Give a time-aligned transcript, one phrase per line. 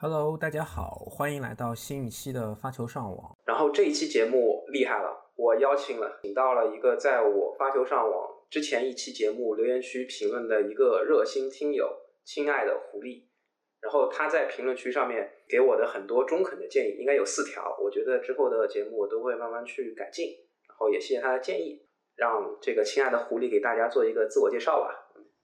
[0.00, 3.36] Hello，大家好，欢迎来到新一期的发球上网。
[3.44, 11.90] 然后这一期节目厉害了，我邀请了，请到了一个在我发球上网之前一期节目留言区评论的一个热心听友，
[12.24, 13.24] 亲爱的狐狸。
[13.80, 20.28] 然后他在评论区上面给我的很多中肯的建议，应该有四条，我觉得之后的节目我都会慢慢去改进。
[20.68, 21.82] 然后也谢谢他的建议，
[22.14, 24.94] 让这个亲爱的狐狸给大家做一个自我介绍吧。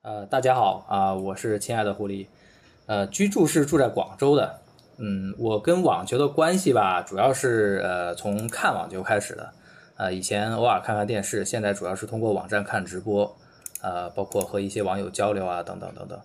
[0.02, 2.28] 呃，大家好啊、我是亲爱的狐狸，
[2.86, 4.60] 呃，居住是住在广州的。
[4.98, 9.52] 嗯，我跟网球的关系吧，主要是呃从看网球开始的。
[9.96, 13.36] 呃，以前偶尔看看电视，现在主要是通过网站看直播，
[13.80, 16.20] 呃，包括和一些网友交流啊，等等等等。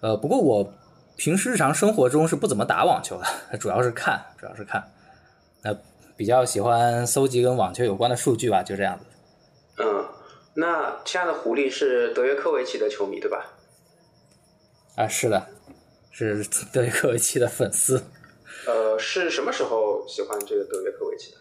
[0.00, 0.72] 呃，不过我
[1.16, 3.26] 平时日常生活中是不怎么打网球的，
[3.58, 4.90] 主要是看，主要是看。
[5.62, 5.76] 呃，
[6.16, 9.04] 比较喜欢搜集跟网球有关的数据吧，就这样子。
[9.82, 10.06] 嗯，
[10.54, 13.46] 那亲爱的狐狸是德约科维奇的球迷对吧？
[14.96, 15.46] 啊，是的，
[16.10, 18.04] 是德约科维奇的粉丝。
[18.66, 21.38] 呃，是什么时候喜欢这个德约科维奇的？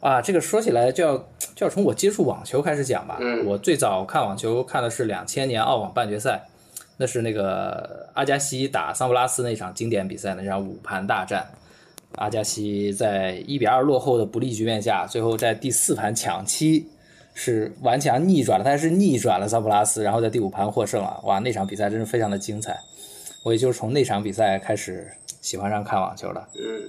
[0.00, 1.18] 啊，这个说起来就要
[1.54, 3.18] 就要从我接触网球开始讲吧。
[3.20, 6.48] 嗯我最早看网球看的是两千年澳网半决赛，
[6.96, 11.52] 那是那个阿加西打桑普拉斯那场经典比赛，那场五盘大战。
[12.12, 16.88] 阿加西在一比二落后的不利局面下，最后在第四盘抢七
[17.40, 21.20] 是顽强逆转了，他是逆转了桑普拉斯，然后在第五盘获胜了。
[21.22, 22.76] 哇，那场比赛真是非常的精彩。
[23.44, 25.06] 我也就是从那场比赛开始
[25.40, 26.48] 喜欢上看网球的。
[26.56, 26.82] 嗯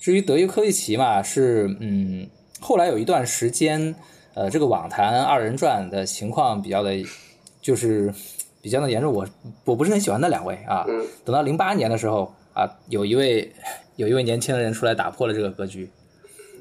[0.00, 2.28] 至于德约科维奇嘛，是嗯，
[2.60, 3.96] 后来有一段时间，
[4.34, 6.92] 呃，这个网坛二人转的情况比较的，
[7.60, 8.14] 就是
[8.62, 9.12] 比较的严重。
[9.12, 9.26] 我
[9.64, 10.84] 我不是很喜欢那两位啊。
[10.88, 13.52] 嗯等到零八年的时候啊，有一位
[13.96, 15.90] 有一位年轻的人出来打破了这个格局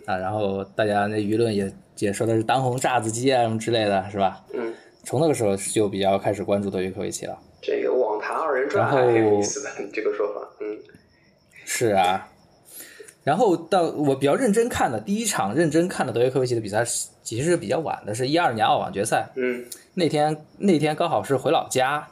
[0.08, 4.44] 啊，然后大家那舆论也也说的是当红炸子鸡啊什么之类的，是吧？
[4.54, 7.38] 嗯，从那个时候就比较开始关注德约科维奇了。
[7.62, 10.78] 这个网坛二人转还然后挺有意思的，这个说法，嗯。
[11.64, 12.30] 是啊，
[13.24, 16.86] 然后到我比较认真看的第一场认真看的德约科维奇的比赛，
[17.24, 19.66] 其实是比较晚的，是一二年澳网决赛嗯。
[19.96, 22.08] 那天，那天刚好是回老家，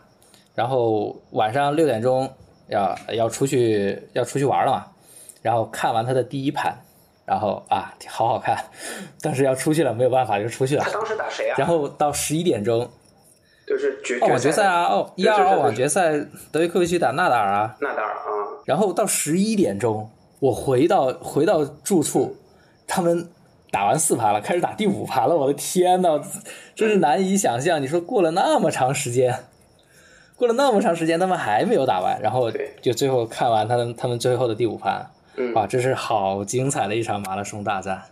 [0.55, 2.31] 然后晚上六点钟
[2.69, 4.87] 要要出去要出去玩了嘛，
[5.41, 6.75] 然后看完他的第一盘，
[7.25, 8.57] 然后啊好好看，
[9.21, 11.55] 但是要出去了没有办法就出去了他，当时打谁啊？
[11.57, 12.89] 然后到十一点钟
[13.65, 16.11] 就是决澳网决赛啊，哦一二对对对澳网决赛
[16.51, 18.23] 德约科维奇打纳达尔啊，纳达尔啊，
[18.65, 22.35] 然后到十一点钟，我回到回到住处，
[22.85, 23.29] 他们
[23.71, 25.35] 打完四盘了，开始打第五盘了。
[25.35, 26.21] 我的天呐，
[26.75, 27.81] 真是难以想象！
[27.81, 29.45] 你说过了那么长时间，
[30.35, 32.51] 过了那么长时间，他们还没有打完，然后
[32.81, 38.03] 就最后看完他们他们最后的第五盘，嗯，哇，这是好精彩的一场马拉松大战。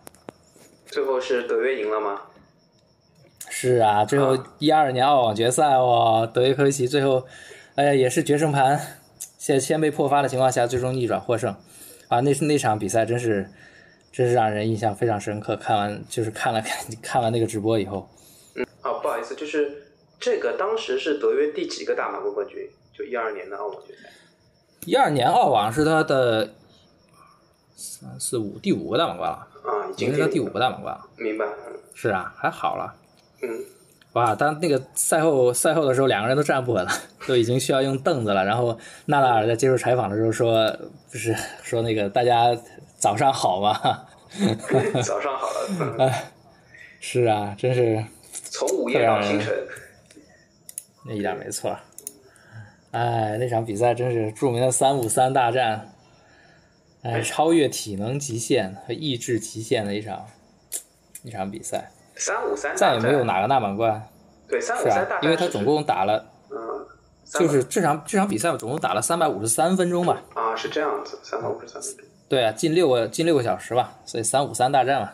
[0.87, 2.21] 最后是德约赢了吗？
[3.49, 7.25] 是啊，最后一二年澳网决赛哇，德约科维奇最后，
[7.75, 8.79] 哎呀，也是决胜盘，
[9.37, 11.55] 先先被破发的情况下，最终逆转获胜，
[12.07, 13.49] 啊，那那场比赛真是，
[14.11, 15.55] 真是让人印象非常深刻。
[15.55, 18.09] 看完就是看了看 看完那个直播以后，
[18.55, 19.83] 嗯，哦，不好意思，就是
[20.19, 22.67] 这个当时是德约第几个大满贯冠军？
[22.97, 24.09] 就一二年的澳网决赛。
[24.85, 26.53] 一二年澳网是他的
[27.81, 31.01] 三四五第五个大满贯了，啊，已经是他第五个大满贯了。
[31.17, 32.93] 明白，嗯是啊，还好了。
[33.41, 33.49] 嗯，
[34.13, 36.91] 哇，当那个赛后赛后的时候，两个人都站不稳了，
[37.27, 38.45] 都已经需要用凳子了。
[38.45, 40.71] 然后纳达尔在接受采访的时候说，
[41.11, 42.55] 不是说那个大家
[42.97, 43.73] 早上好吗？
[45.03, 45.47] 早上好
[45.97, 46.11] 了，
[47.01, 49.53] 是啊，真是从午夜到清晨，
[51.05, 51.75] 那一点没错。
[52.91, 55.90] 哎，那场比赛真是著名的三五三大战，
[57.03, 60.25] 哎，超越体能极限和意志极限的一场
[61.23, 64.07] 一场比赛，三五三再也没有哪个大满贯。
[64.47, 66.57] 对三五三大，战，因为他总共打了，嗯，
[67.25, 70.21] 就是这场这场比赛总共打了三百五十三分钟吧。
[70.35, 72.05] 啊是这样子，三百五十三分钟。
[72.29, 75.11] 对啊，近六个近六个小时吧，所以三五三大战嘛。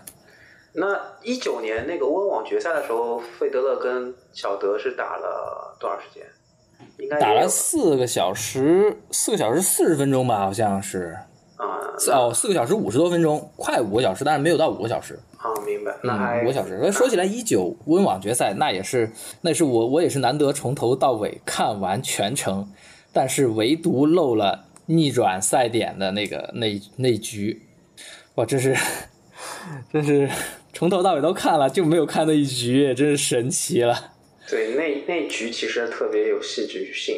[0.74, 6.24] 那一九年那个温网决赛的时候，费德勒跟小德是打了多长时间？
[6.98, 11.18] 应该打了四个小时，四个小时四十分钟吧，好像是。
[11.58, 11.66] 啊
[12.14, 15.20] 哦，四个小时五十多分钟，快五个小时，但是没有到五个小时。
[15.38, 15.96] 啊，明白。
[16.04, 16.80] 那五个小时。
[16.82, 19.12] 那说起来，一九温网决赛那也是，
[19.42, 22.72] 那是我我也是难得从头到尾看完全程，
[23.12, 27.64] 但是唯独漏了逆转赛点的那个那那局，
[28.36, 28.76] 哇，真是
[29.92, 30.30] 真是
[30.74, 34.12] 从头到尾都看了，就没有看那一局，真是神奇了。
[34.50, 37.18] 对那那局其实特别有戏剧性，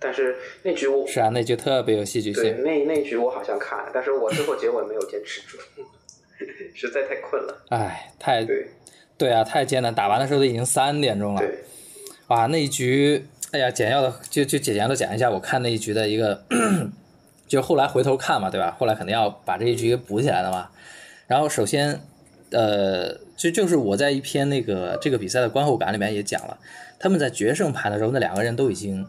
[0.00, 2.62] 但是那局我是啊，那局特别有戏剧对性。
[2.62, 5.58] 那那局我好像看了，但是我最后结尾没有坚持住，
[6.74, 7.62] 实在太困了。
[7.68, 8.66] 哎，太对
[9.18, 9.94] 对啊，太艰难。
[9.94, 11.40] 打完的时候都已经三点钟了。
[11.40, 11.58] 对，
[12.28, 16.42] 哇，那一局，哎呀，简要的就就简要的讲一下我看那一局的一个
[17.46, 18.74] 就后来回头看嘛，对吧？
[18.78, 20.70] 后来肯定要把这一局给补起来的嘛。
[21.26, 22.00] 然后首先，
[22.52, 26.58] 呃，就就是我在一篇那个这个比赛的观后感里面也讲了，
[26.98, 29.06] 他们在决胜盘的时候，那两个人都已经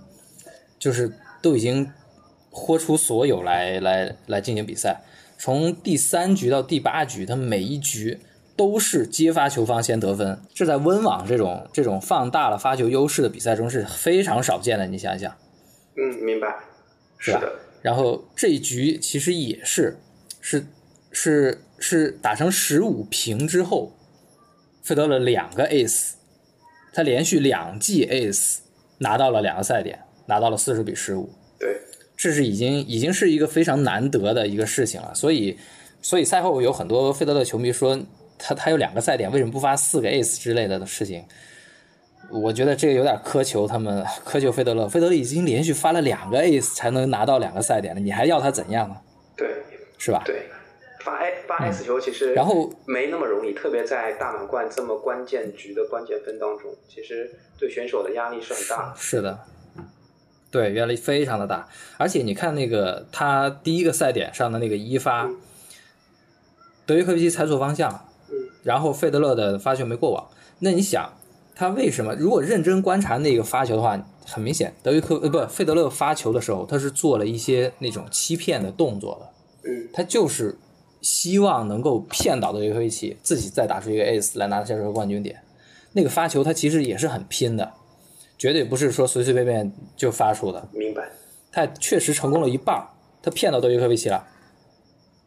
[0.81, 1.13] 就是
[1.43, 1.87] 都已经
[2.49, 5.03] 豁出所有来来来进行比赛。
[5.37, 8.19] 从第三局到第八局，他每一局
[8.55, 14.87] 都是接发球方先得分，这在温网这种这种放大了发球优势的比赛中是非常少见的。
[14.87, 15.31] 你想想，
[15.95, 16.47] 嗯，明白，
[17.19, 17.53] 是的？
[17.83, 19.99] 然后这一局其实也是
[20.39, 20.65] 是
[21.11, 23.93] 是是打成十五平之后，
[24.81, 26.13] 费德勒两个 ace，
[26.91, 28.59] 他连续两记 ace
[28.99, 31.29] 拿到了两个赛点，拿到了四十比十五。
[31.59, 31.79] 对，
[32.17, 35.13] 这是已经已经是一个非常难得的一个事情了。
[35.13, 35.57] 所以
[36.01, 37.99] 所以赛后有很多费德勒球迷说
[38.37, 41.23] 他他有两个赛点，为什么不发四个 ace 之类的的事情？
[42.31, 44.87] 我觉得这个有点苛求他们，苛求费德勒。
[44.87, 48.95] 费德勒已经连续发了两个 ace 才能拿到两个赛点了，你还要他怎样呢？
[49.35, 49.49] 对，
[49.97, 50.21] 是吧？
[50.25, 50.43] 对，
[51.03, 57.29] 发 A 发 S 球其实然后没那么容易，特别在大满贯这么关键局的关键分当中，其实
[57.59, 58.95] 对选手的压力是很大的。
[58.95, 59.37] 是的，
[60.51, 61.67] 对，压力非常的大。
[61.97, 65.29] 而且你看那个他第一个赛点上的那个一发，
[66.85, 68.05] 德约科维奇猜错方向
[68.63, 70.27] 然后费德勒的发球没过网。
[70.59, 71.13] 那你想，
[71.55, 72.13] 他为什么？
[72.15, 79.69] 如果认真观察那个发球的话，很明显，德约科呃不费德勒发球的时候，他是做了一些那种欺骗的动作的。
[79.69, 80.57] 嗯，他就是
[81.01, 85.41] 希望能够骗倒德约科维奇，自己再打出一个 ace 来拿下这个冠军点。
[85.93, 87.71] 那个发球他其实也是很拼的，
[88.41, 90.67] 绝对不是说随随便便就发出的。
[90.73, 91.11] 明白。
[91.51, 92.83] 他确实成功了一半，
[93.21, 94.27] 他骗到德约科维奇了，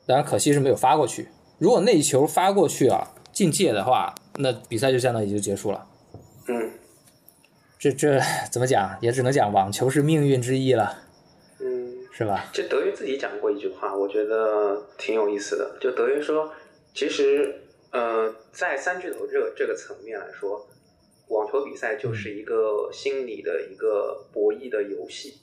[0.05, 1.29] 当然可惜是没有发过去。
[1.59, 5.87] 如果那一球发过去啊，进界的话，那比赛就相当于就结束了。
[6.49, 6.73] 嗯
[7.79, 8.21] 这这
[8.51, 8.99] 怎么讲？
[9.01, 10.99] 也只能讲网球是命运之一了，
[11.61, 12.47] 嗯，是吧？
[12.53, 15.77] 这德约自己讲过一句话，我觉得挺有意思的。
[15.81, 16.51] 就德约说，
[16.93, 17.63] 其实
[17.93, 20.67] 呃，在三巨头这个这个层面来说，
[21.29, 25.41] 网球比赛就是一个心理的一个博弈的游戏，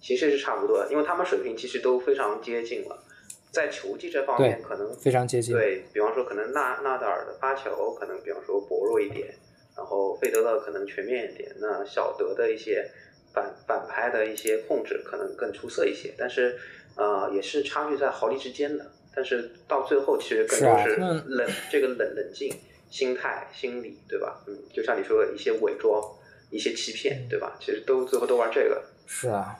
[0.00, 3.04] 其实是差不多的，因为他们水平其实都非常接近了。
[3.52, 5.52] 在球技这方面，可能非常接近。
[5.52, 9.34] 对比方说，可能纳纳达尔的发球可能比方说薄弱一点，
[9.76, 12.88] 然后费德勒可能全面一点，那小德的一些
[13.34, 16.56] 反反拍的一些控制可能更出色一些，但是
[16.96, 18.92] 呃也是差距在毫厘之间的。
[19.12, 20.94] 但是到最后，其实更多是
[21.26, 22.54] 冷、这个冷冷静、
[22.90, 24.42] 心态、心理，对吧？
[24.46, 26.02] 嗯，就像你说的一些伪装、
[26.50, 27.56] 一些欺骗，对吧？
[27.60, 28.82] 其实都最后都玩这个。
[29.06, 29.58] 是啊，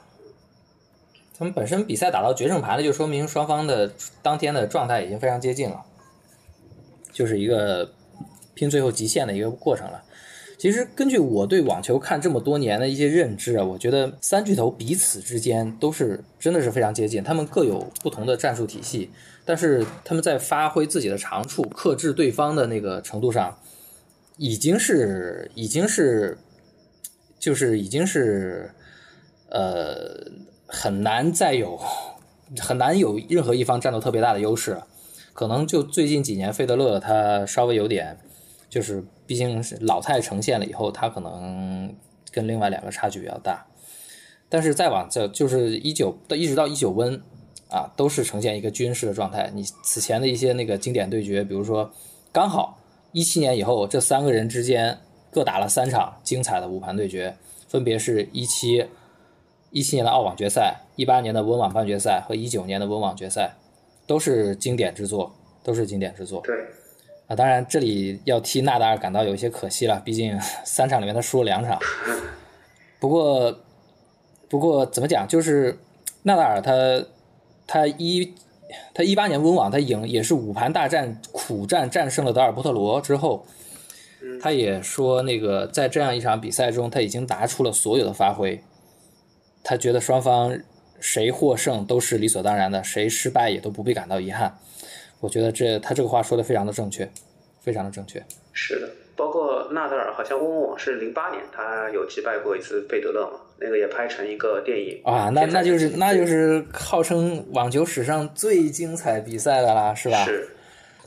[1.39, 3.91] 他们本身比赛打到决胜盘了，就说明双方的
[4.21, 5.85] 当天的状态已经非常接近了，
[7.13, 7.93] 就是一个
[8.55, 10.05] 拼最后极限的一个过程了。
[10.61, 19.11] 其实根据我对网球看这么多年的一些认知啊，我觉得三巨头彼此之间都是真的是非常接近，他们各有不同的战术体系，
[19.47, 23.57] 但是他们在发挥自己的长处、克制对方的那个程度上，
[24.37, 26.37] 已经是已经是
[27.39, 28.71] 就是已经是
[29.49, 30.31] 呃
[30.67, 31.81] 很难再有
[32.59, 34.87] 很难有任何一方占到特别大的优势了。
[35.33, 38.19] 可能就最近几年，费德勒他稍微有点，
[38.71, 41.95] 就是毕竟是老态呈现了以后，他可能
[42.31, 43.67] 跟另外两个差距比较大。
[44.49, 47.21] 但是再往这就是一九到一直到一九温
[47.69, 49.51] 啊，都是呈现一个均势的状态。
[49.55, 51.91] 你此前的一些那个经典对决，比如说
[52.33, 52.79] 刚好
[53.13, 54.99] 一七年以后，这三个人之间
[55.31, 57.37] 各打了三场精彩的五盘对决，
[57.69, 58.87] 分别是一七
[59.71, 63.55] 一七年的澳网决赛、一八年的温网半决赛和一九年的温网决赛，
[64.07, 66.41] 都是经典之作，都是经典之作。
[66.45, 66.57] 对，
[67.31, 71.79] 啊，当然这里要替纳达尔感到有一些可惜了，毕竟三场里面他输了两场。
[72.99, 73.57] 不过，
[74.49, 75.79] 不过怎么讲，就是
[76.25, 76.73] 纳达尔他
[77.69, 78.35] 他一
[78.93, 83.47] 他一八年温网他赢也是五盘大战苦战战胜了德尔波特罗之后，
[84.43, 88.61] 他也说那个在这样一场比赛中他已经拿出了所有的发挥，
[89.63, 90.59] 他觉得双方
[90.99, 94.59] 谁获胜都是理所当然的，谁失败也都不必感到遗憾。
[95.21, 97.09] 我觉得这他这个话说的非常的正确，
[97.61, 98.25] 非常的正确。
[98.53, 110.25] 是的，包括纳达尔好像温网是零八年他有击败过一次费德勒嘛，那个也拍成一个电影啊，那那就是那就是号称网球史上最精彩比赛的啦，是吧？
[110.25, 110.49] 是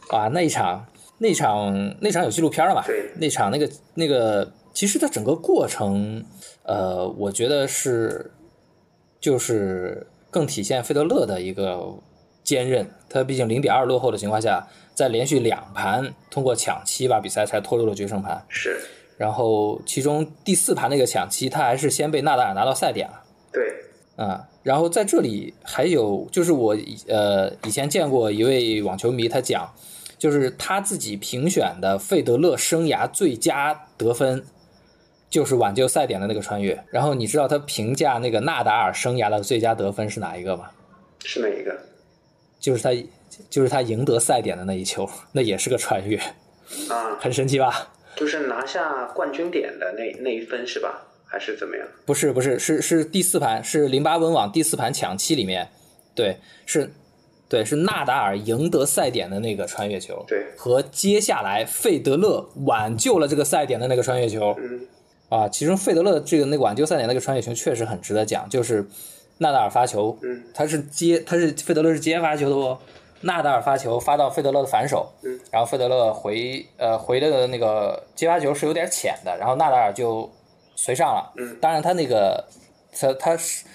[0.10, 0.86] 啊，那一场
[1.18, 2.84] 那场那场有纪录片了吧？
[2.86, 6.24] 对那场那个那个，其实它整个过程，
[6.64, 8.32] 呃，我觉得是
[9.20, 11.80] 就是更体现费德勒的一个
[12.44, 12.90] 坚韧。
[13.10, 18.44] 他毕竟零比二落后的情况下，在连续两盘通过抢七把比赛才拖入了决胜盘。
[18.50, 18.80] 是，
[19.18, 23.24] 然后其中第四盘那个抢七，他还是先被纳达尔拿到赛点了。
[23.52, 23.72] 对，
[24.16, 26.76] 啊、然后在这里还有就是我
[27.08, 29.72] 呃以前见过一位网球迷，他讲
[30.18, 34.44] 就是他自己评选的费德勒生涯最佳得分
[35.30, 36.84] 就是挽救赛点的那个穿越。
[36.90, 40.72] 然后你知道他评价那个纳达尔生涯的最佳得分是哪一个吗？
[41.24, 41.78] 是哪一个？
[42.64, 42.92] 就是他
[43.50, 46.16] 就是他赢得赛点的那一球， 那也是个穿越，
[46.90, 47.92] 啊，很神奇吧？
[48.16, 51.08] 就是拿下冠军点的那那一分是吧？
[51.26, 51.86] 还是怎么样？
[52.06, 55.68] 不是不是是是第四盘是零八温网第四盘抢七里面，
[56.16, 56.90] 对是，
[57.50, 64.88] 对是纳达尔赢得赛点的那个穿越球，对，和接下来费德勒挽救了这个赛点的那个穿越球，嗯
[65.28, 68.88] 啊，其中费德勒这个那个挽救赛点那个穿越球确实很值得讲，就是
[69.38, 70.44] 纳达尔发球，嗯。
[70.54, 72.78] 他是接他是费德勒是接发球的哦，
[73.22, 80.30] 纳达尔发球发到费德勒的反手，嗯，然后费德勒回呃回的那个接发球是有点浅的，然后纳达尔就
[80.76, 82.46] 随上了，嗯，当然他那个
[82.92, 83.66] 他他是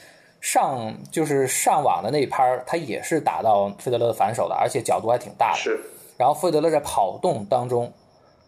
[0.40, 5.80] 上就是上网的那一拍儿，他也是打到费德勒的反手的，而且角度还挺大的，是，
[6.16, 7.92] 然后费德勒在跑动当中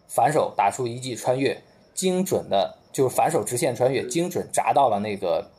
[0.07, 1.61] 反手打出一记穿越，
[1.93, 5.49] 精准的就是反手直线穿越，精准砸到了那个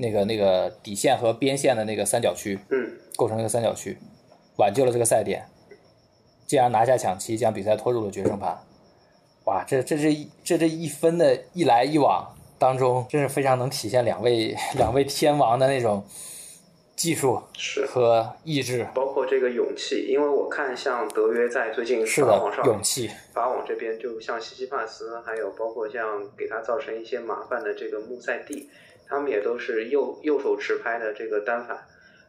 [0.00, 3.96] 那个那个底线和边线的那个三角区，嗯构成了一个三角区，
[4.56, 5.46] 挽救了这个赛点，
[6.46, 8.58] 进而拿下抢七，将比赛拖入了决胜盘。
[9.44, 16.04] 哇，这这这一这这一分的一来一往当中，真是非常能体现两位两位天王的那种
[16.94, 17.86] 技术是。
[17.86, 18.86] 和意志。
[18.94, 23.10] 包括这个勇气，因为我看像德约在最近是的，法网上，勇气。
[23.32, 28.68] 法网这边，就像西西帕斯，还有包括像给他造成一些麻烦的这个穆塞蒂，
[29.10, 31.76] 他们也都是右右手持拍的这个单反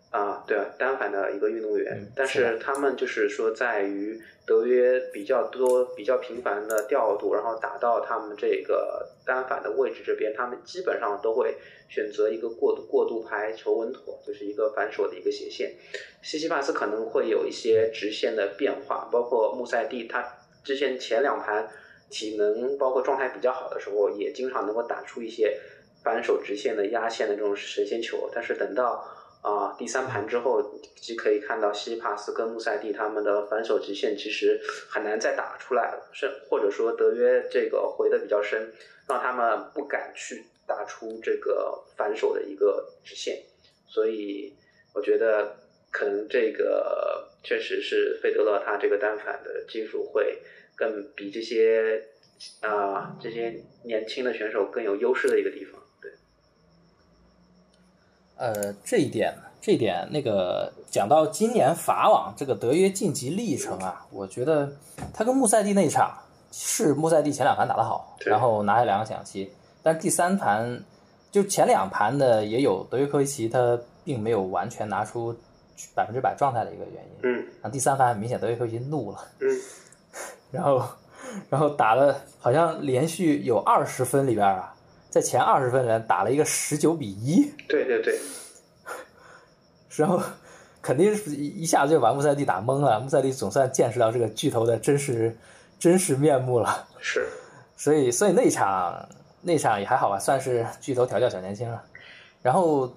[0.10, 1.94] 啊，对啊，单反的一个运动员。
[1.96, 11.56] 嗯但是他们就是说，在于德约比较多、比较频繁的调度，然后打到他们这个单反的位置这边，他们基本上都会
[11.88, 15.76] 选择一个过渡过渡拍求稳妥，就是一个反手的一个斜线。
[16.24, 20.26] 西西帕斯可能会有一些直线的变化，包括穆塞蒂，他
[20.64, 21.70] 之前前两盘
[22.10, 25.58] 体能包括状态比较好的时候，也经常能够打出一些
[26.04, 29.08] 反手直线的压线的这种神仙球，但是等到
[29.42, 30.62] 啊、第三盘之后，
[30.96, 38.72] 即可以看到西帕斯跟穆塞蒂他们的反手直线其实很难再打出来了，是或者说德约这个回的比较深，
[39.08, 43.42] 让他们不敢去打出这个反手的一个直线，
[43.88, 44.54] 所以
[44.94, 45.56] 我觉得
[45.90, 50.40] 可能这个确实是费德勒他这个单反的技术会
[50.76, 52.06] 更比这些
[52.62, 55.81] 啊、这些年轻的选手更有优势的一个地方。
[58.42, 64.72] 对，呃，这一点，这一点，那个讲到今年法网这个德约晋级历程啊，我觉得
[65.14, 66.12] 他跟穆塞蒂那一场
[66.52, 69.52] 是穆塞蒂前两盘打得好，然后拿下两个抢七，
[69.84, 70.84] 但第三盘
[71.32, 75.36] 就前两盘的也有德约科维奇他并没有完全拿出
[75.96, 79.48] 百分之百状态的一个原因，嗯然后第三盘很明显德约科维奇怒了，嗯。
[80.52, 80.84] 然后
[81.50, 84.76] 然后打了好像连续有二十分里边啊，
[85.12, 87.44] 在前二十分人打了一个十九比一。
[87.68, 88.18] 对对对，
[89.96, 90.20] 然后
[90.82, 95.38] 肯定是一一下子就把穆塞蒂打懵了，穆塞蒂总算见识到这个巨头的真实
[95.78, 96.88] 真实面目了。
[97.00, 97.28] 是
[97.78, 99.08] 所以，所以那场
[99.42, 101.84] 那场也还好吧，算是巨头调教小年轻了。
[102.42, 102.92] 然后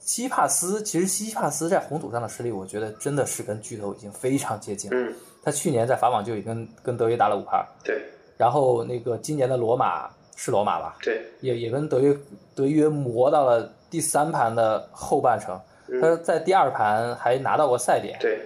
[0.00, 4.96] 西帕斯，其实西帕斯在红土上的实力，我觉得真的是跟巨头已经非常接近了。
[4.96, 7.98] 嗯他去年在法网就已经跟德约打了五盘，对
[8.36, 10.10] 然后那个今年的罗马
[10.42, 12.16] 是罗马吧，对，也也跟德约
[12.54, 15.60] 德约磨到了第三盘的后半程。
[16.00, 18.40] 他嗯在第二盘还拿到过赛点，对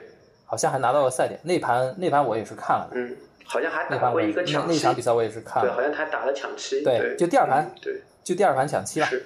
[0.45, 1.39] 好像还拿到过赛点。
[1.45, 9.07] 那盘那盘我也是看了的，嗯，好像还打过一个那抢七，那场比赛我也是看了对，了，好像他打了抢七，对对，就第二盘嗯对就第二盘抢七了。
[9.07, 9.25] 是，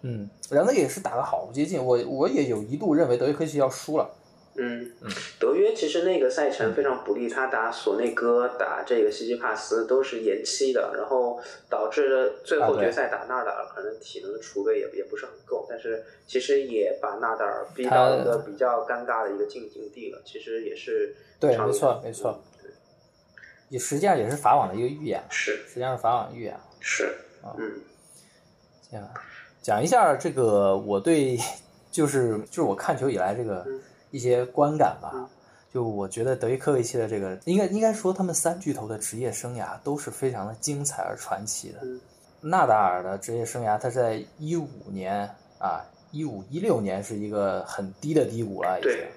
[0.00, 4.08] 嗯，然后那也是打得好接近，我我也有一度认为德约科维奇要输了。
[4.58, 4.90] 嗯，
[5.38, 22.70] 德约其实那个赛程非常不利，他打索内戈、打这个西西帕斯都是延期的，然后导致最后决赛打纳达尔可能体能储备也也不是很够，但是其实也把纳达尔逼到一个比较尴尬的一个境境地了，其实也是对，没错没错，对
[23.68, 25.52] 也实际上也是法网的一个预演，是。
[25.68, 26.58] 实际上是法网预演。
[26.80, 27.54] 是，啊。
[27.58, 27.80] 嗯。
[28.90, 29.06] 这样
[29.60, 31.38] 讲一下这个我对
[31.90, 33.78] 就是就是我看球以来这个嗯
[34.10, 35.10] 一些观感吧。
[35.14, 35.28] 嗯
[35.70, 41.78] 就我觉得德约科维奇的这个，应该应该说他们三巨头的职业生涯都是非常的精彩而传奇的。
[41.82, 42.00] 嗯
[42.40, 49.08] 纳达尔的职业生涯，他在一五年啊，一五一六年是一个很低的低谷了，已经，对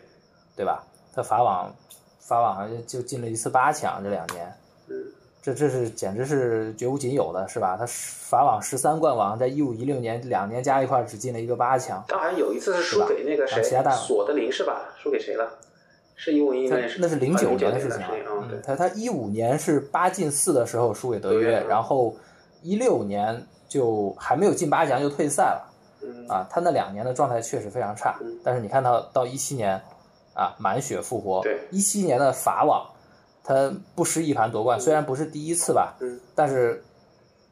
[0.58, 0.84] 对吧？
[1.14, 1.74] 他法网
[2.20, 4.54] 法网好像就进了一次八强，这两年。
[4.90, 5.06] 嗯
[5.42, 7.76] 这这是简直是绝无仅有的，是吧？
[7.76, 12.04] 他法网十三冠王，在一五一六年两年加一块儿只进了一个八强。
[12.08, 14.94] 他好像有一次是输给那个谁，索德林是吧？
[15.02, 15.50] 输给谁了？
[16.16, 18.12] 是一五一年，那是零九年的事情啊。
[18.28, 22.16] 嗯，他他一五年是八进四的时候输给德约，然后
[22.62, 25.68] 一六年就还没有进八强就退赛了。
[26.30, 28.20] 啊，他那两年的状态确实非常差。
[28.44, 29.82] 但是你看到到一七年，
[30.36, 31.42] 啊，满血复活。
[31.42, 32.88] 对，一七年的法网。
[33.44, 36.84] 他不失一盘夺冠，虽然不是第一次吧，嗯，但是，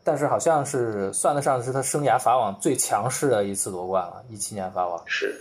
[0.04, 4.24] 但是好像是算得上是他生涯法网最强势的一次夺冠了。
[4.30, 5.36] 一七年法网是，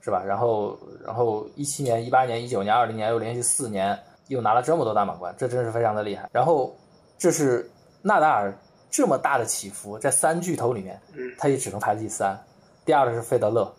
[0.00, 0.22] 是吧？
[0.24, 6.28] 然后，然后一七年、一八年、一九年、二零年又连续四年又拿了这么多大满贯，这真是非常的厉害。
[6.32, 6.74] 然后，
[7.18, 7.70] 这是
[8.00, 8.52] 纳达尔
[8.90, 11.00] 这么大的起伏，在三巨头里面，
[11.38, 12.38] 他也只能排第三。
[12.84, 13.72] 第二个是费德勒，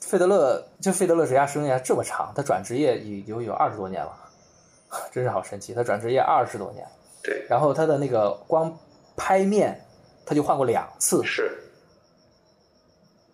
[0.00, 4.18] 费德勒就费德勒职业生涯这么长，他转职业已经有二十多年了。
[5.10, 5.72] 真是好神奇！
[5.72, 6.86] 他转职业二十多年，
[7.22, 8.70] 对，然后他的那个光
[9.16, 9.80] 拍面，
[10.26, 11.50] 他就换过两次，是，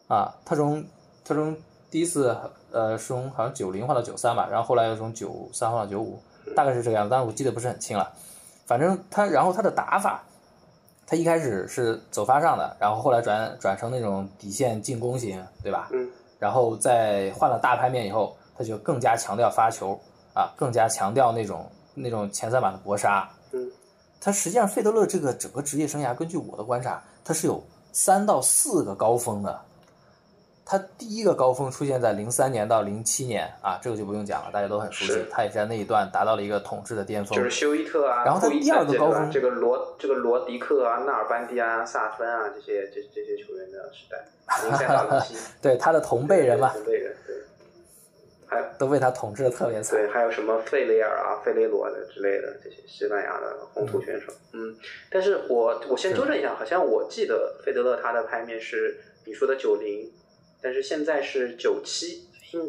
[0.07, 0.85] 啊，他从
[1.25, 1.57] 他从
[1.91, 2.37] 第一次
[2.71, 6.21] 呃是从好像九零换到九三吧，然后后来又从九三换到九五，
[6.55, 8.13] 大概是这个样子，但是我记得不是很清了。
[8.67, 10.23] 反正他，然后他的打法，
[11.07, 15.89] 他一开始是走发上的，然后后来转转成那种底线进攻型，对吧？
[15.93, 19.99] 嗯，然后在换了大拍面以后，他就更加强调发球。
[20.39, 23.29] 啊，更加强调那种那种前三板的搏杀。
[23.51, 23.69] 嗯，
[24.21, 29.61] 他实际上费德勒这个整个职业生涯，根据我的观察，他是有三到四个高峰的。
[30.65, 35.27] 他第一个高峰出现在零三年到零七年啊，这个就不用讲了，大家都很熟悉。
[35.29, 37.37] 他也在那一段达到了一个统治的巅峰。
[37.37, 45.35] 就是休伊特啊，然后他第二个高峰，这个罗这个罗迪克啊、纳尔班迪啊、萨芬啊这些这这些球员的时代，零三到零七。
[45.61, 46.71] 对他的同辈人嘛。
[46.75, 47.35] 同辈人对。
[48.49, 49.99] 还都被他统治的特别惨。
[49.99, 54.33] 对，还有什么费雷尔啊、费雷罗的之类的这些西班牙的红土选手。
[54.53, 54.75] 嗯，
[55.11, 60.11] 但是我我先纠正一下，好像我记得费德勒他的拍面是你说的九零，
[60.63, 62.27] 但是现在是九七，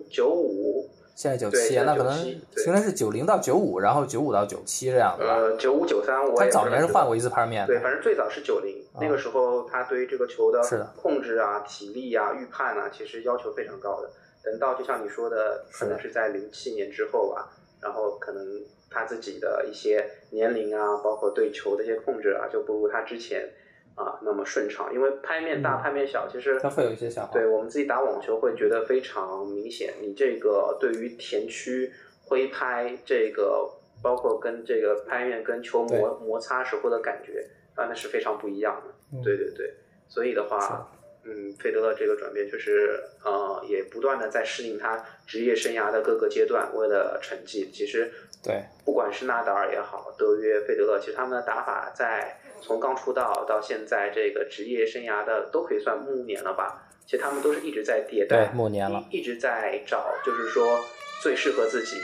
[0.09, 0.89] 九五。
[1.15, 5.35] 现在九七，那可能应该是九零到九五，然后九五到九七这样的吧。
[5.35, 7.67] 呃，九五九三，我他早年是换过一次拍面。
[7.67, 10.61] 对，反正最早是九零，那个时候他对于这个球的
[10.95, 14.09] 控制啊、体力啊、预判啊，其实要求非常高的。
[14.43, 18.45] 等到就像你说的，可能是在零七年之后吧，然后可能
[18.89, 23.49] 他自己的一些年龄啊，包括对球的一些控制啊，就不如他之前
[23.95, 24.93] 啊那么顺畅。
[24.93, 27.29] 因为拍面大、拍面小，其实它会有一些小。
[27.33, 31.91] 对我们自己打网球会觉得非常明显，你这个对于田区
[32.23, 33.69] 挥拍这个，
[34.01, 39.21] 包括跟这个拍面跟球摩摩擦时候的感觉啊，那是非常不一样的。
[39.23, 39.73] 对对对，
[40.07, 40.89] 所以的话。
[41.29, 47.69] 嗯，费德勒这个转变确实，呃，也不断的在适应他职业生涯的各个阶段，为了成绩。
[47.71, 48.11] 其实，
[48.43, 56.89] 对，不管是纳达尔也好，德约、费德勒，其实他们的打法在从刚出道到现在这个职业生涯的都可以算暮年了吧？
[57.05, 60.79] 其实他们都是一直在迭代，暮年了，一直在找，就是说
[61.21, 61.95] 最适合自己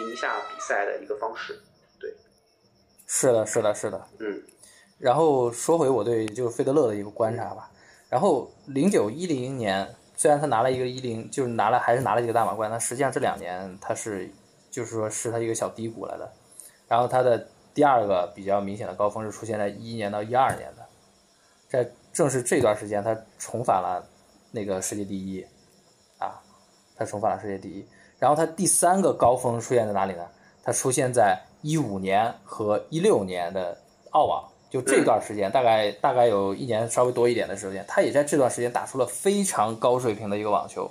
[0.00, 1.58] 赢下比赛的一个方式。
[2.00, 2.12] 对，
[3.06, 4.42] 是的，是的，是的，嗯。
[4.98, 7.70] 然后说回我对就是费德勒的一个观察吧。
[8.14, 14.30] 然后零九一零年，虽然他拿了一个一零，就是拿了还是拿了几个大满贯，但实际上这两年他是，
[14.70, 16.32] 就是说是他一个小低谷来的。
[16.86, 20.86] 然后他的第二个比较明显的高峰是出现在一一年到一二年的，
[21.68, 24.08] 在正是这段时间他重返了
[24.52, 25.44] 那个世界第一，
[26.18, 26.40] 啊，
[26.96, 27.84] 他重返了世界第一。
[28.20, 30.24] 然后他第三个高峰出现在哪里呢？
[30.62, 33.76] 他出现在一五年和一六年的
[34.10, 34.48] 澳网。
[34.74, 40.90] 就这段时间，大概大概有一年稍微多一点的时间，他也在这段时间打出了非常高水平的一个网球。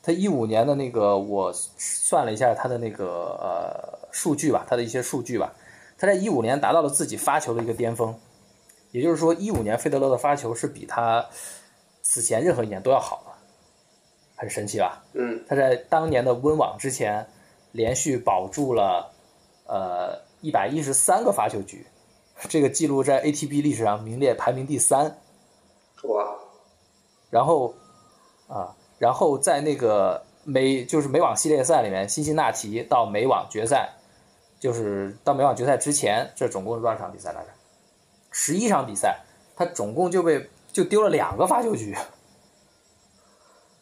[0.00, 5.52] 他一五年的那个，我算了一下他的那个呃数据吧，他的一些数据吧，
[5.98, 8.14] 他在一五年达到了自己发球的一个巅峰。
[8.92, 11.26] 也就是说，一五年费德勒的发球是比他
[12.02, 13.32] 此前任何一年都要好的，
[14.36, 15.02] 很神奇吧？
[15.14, 15.44] 嗯。
[15.48, 17.26] 他在当年的温网之前，
[17.72, 19.10] 连续保住了
[19.66, 21.84] 呃一百一十三个发球局。
[22.48, 25.18] 这个记录在 ATP 历史上名列排名第三，
[26.04, 26.34] 哇！
[27.30, 27.74] 然后
[28.48, 33.90] 啊，然后在那个美就是美网系列赛里面，辛辛那提到美网决赛，
[34.58, 37.48] 就是到美网决赛之前，这总共是多少场比赛来着？
[38.30, 39.20] 十一场比赛，
[39.54, 41.94] 他总共就被就丢了两个发球局。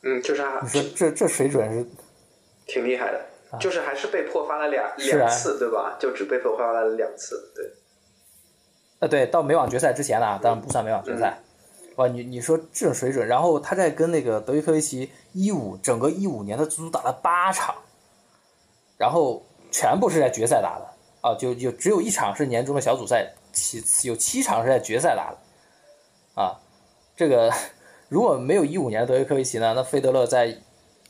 [0.02, 1.86] 嗯，就是你说这这水准是
[2.66, 5.96] 挺厉害的，就是还是被迫发了两两次，对吧？
[5.98, 7.64] 就只被迫发了两次，对。
[9.00, 11.38] 呃，对，到美网决赛之前呢，当然不算美网决赛。
[11.96, 17.74] 哇，你你说这种水准，然后他在跟那个德约科维奇一五整个一五年，他足足打了八场，
[18.96, 20.86] 然后全部是在决赛打的，
[21.28, 26.60] 啊，就就只有一场是年终的小组赛，其有七场是在决赛打的，啊，
[27.16, 27.52] 这个
[28.08, 30.56] 如果没有一五年的德约科维奇呢，那费德勒在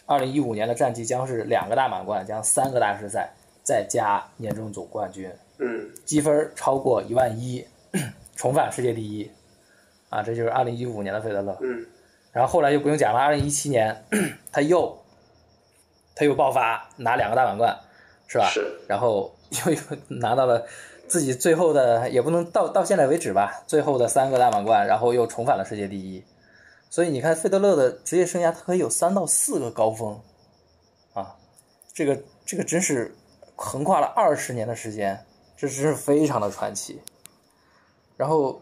[0.06, 3.30] 二零一五年的战绩将是两个大满贯，将三个大师赛，
[3.62, 7.66] 再加年终总冠军，嗯，积分超过一万一，
[8.36, 9.30] 重返世界第一，
[10.08, 11.86] 啊，这就是二零一五年的费德勒，嗯，
[12.32, 14.04] 然后后来就不用讲了，二零一七年
[14.52, 14.96] 他又
[16.14, 17.78] 他又爆发拿两个大满贯，
[18.26, 18.48] 是吧？
[18.48, 19.34] 是，然后
[19.66, 20.66] 又又拿到了
[21.06, 26.22] 自己最后的，也不能到到现在为止吧，最后的三个大满贯，然后又重返了世界第一。
[26.90, 30.20] 所以你看，费德勒的职业生涯，他可以有三到四个高峰，
[31.12, 31.36] 啊，
[31.92, 33.14] 这个这个真是
[33.56, 35.24] 横跨了二十年的时间，
[35.56, 37.00] 这真是非常的传奇。
[38.18, 38.60] 然后，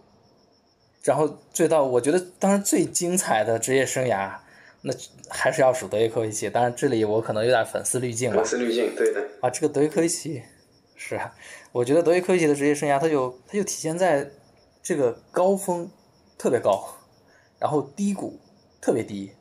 [1.02, 4.36] 然后最到我觉得，当然最精彩的职业生涯，
[4.82, 4.92] 那
[5.30, 6.48] 还是要数德约科维奇。
[6.50, 8.44] 当然，这里我可能有点粉丝滤镜吧粉。
[8.44, 10.42] 丝滤镜，对的，啊，这个德约科维奇
[10.94, 11.34] 是啊，
[11.72, 14.30] 我觉得德约科维奇的职业生涯，他就他就体现在
[14.82, 15.90] 这个高峰
[16.36, 16.86] 特别高，
[17.58, 18.38] 然后低谷
[18.80, 19.32] 特别低。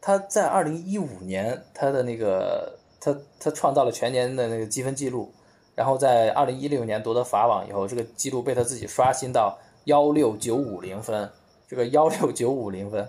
[0.00, 5.32] 他在二零一五年，他的那个他他创造了全年的那个积分记录，
[5.74, 11.30] 然后在二零一六年夺得法网以后，这个记录被他自己刷新到幺六九五零分，
[11.66, 13.08] 这个幺六九五零分，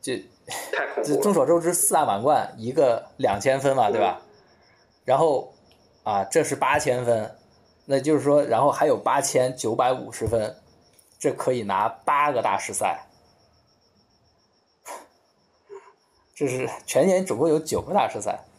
[0.00, 0.24] 这
[1.04, 4.22] 这，众所周知，四大满贯一个两千分嘛，对吧？
[5.04, 5.52] 然后
[6.02, 7.36] 啊，这是八千分，
[7.84, 10.56] 那就是说，然后还有八千九百五十分，
[11.18, 13.06] 这可以拿八个大师赛。
[16.34, 18.49] 这是全年总共有九个大师赛啊！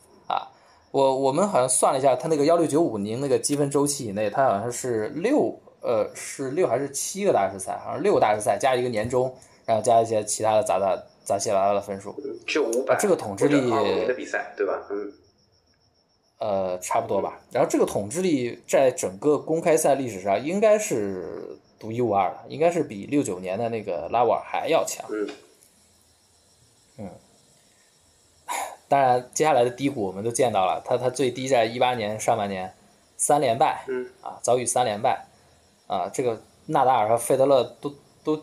[0.92, 9.34] 我我们好像算了一下，他那个幺六九五零那个积分周期以内，他好像是六呃是六还是七个大师赛，好像六个大师赛加一个年终，
[9.66, 12.14] 然后加一些其他的杂杂杂七杂八的分数。
[12.46, 13.70] 就五百、啊这个统治力
[14.06, 14.86] 的比赛，对吧？
[14.90, 15.14] 嗯，
[16.40, 17.40] 呃，差不多吧。
[17.52, 25.06] 然后这个统治力在整个公开赛历史上应该是独一无二的，应该是比六九年的那个拉瓦尔还要强。
[25.10, 25.28] 嗯
[28.92, 32.74] 当然，接下来的低谷我们都见到了，他他最低在一八年上半年
[33.16, 35.26] 三连败，嗯啊，遭遇三连败，
[35.88, 38.36] 啊，这个纳达尔和费德勒都都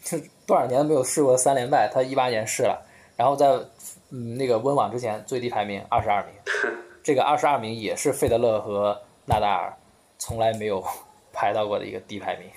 [0.00, 2.80] 是 多少年都没有试过三连败，他一八年试了，
[3.16, 3.48] 然后在
[4.10, 6.32] 嗯那个温网之前最低排名二十二名，
[7.02, 9.76] 这个二十二名也是费德勒和纳达尔
[10.16, 10.80] 从来没有
[11.34, 12.48] 排到过的一个低排名。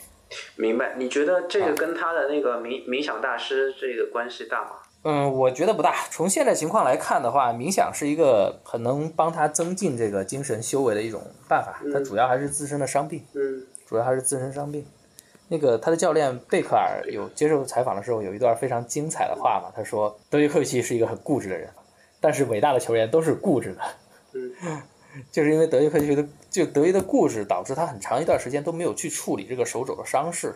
[0.57, 0.93] 明白。
[0.95, 4.73] 你觉得这啊个跟他的那个冥冥想大师这个关系大吗？
[5.03, 5.95] 嗯，我觉得不大。
[6.11, 11.81] 从现在情况来看的话，冥想是一个很能帮他增进这个精神修为的一种办法。
[11.91, 14.85] 他主要还是自身的伤病，嗯主要还是自身伤病。
[15.47, 21.67] 那个他的教练贝克尔有接受采访的时候，有一段非常精彩的话嘛，他说德约科维奇是一个很固执的人，
[22.19, 23.81] 但是伟大的球员都是固执的。
[24.33, 24.81] 嗯
[25.29, 30.53] 就是因为德约科维奇的就德约的固执，导致他很长一段时间都没有去处理这个手肘的伤势，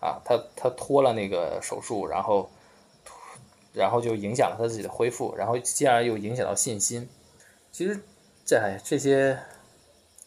[0.00, 2.50] 啊，他他拖了那个手术，然后
[3.76, 7.06] 然后就影响了他自己的恢复，然后进而又影响到信心。
[7.70, 8.00] 其实
[8.46, 9.38] 这哎这些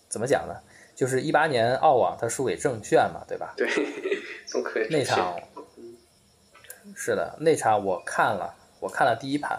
[0.07, 0.55] 怎么讲呢？
[0.95, 3.53] 就是一八年澳网他输给郑炫嘛，对吧？
[3.57, 3.67] 对，
[4.45, 5.39] 总可以那场
[6.93, 9.57] 是的，那场我看了，我看了第一盘，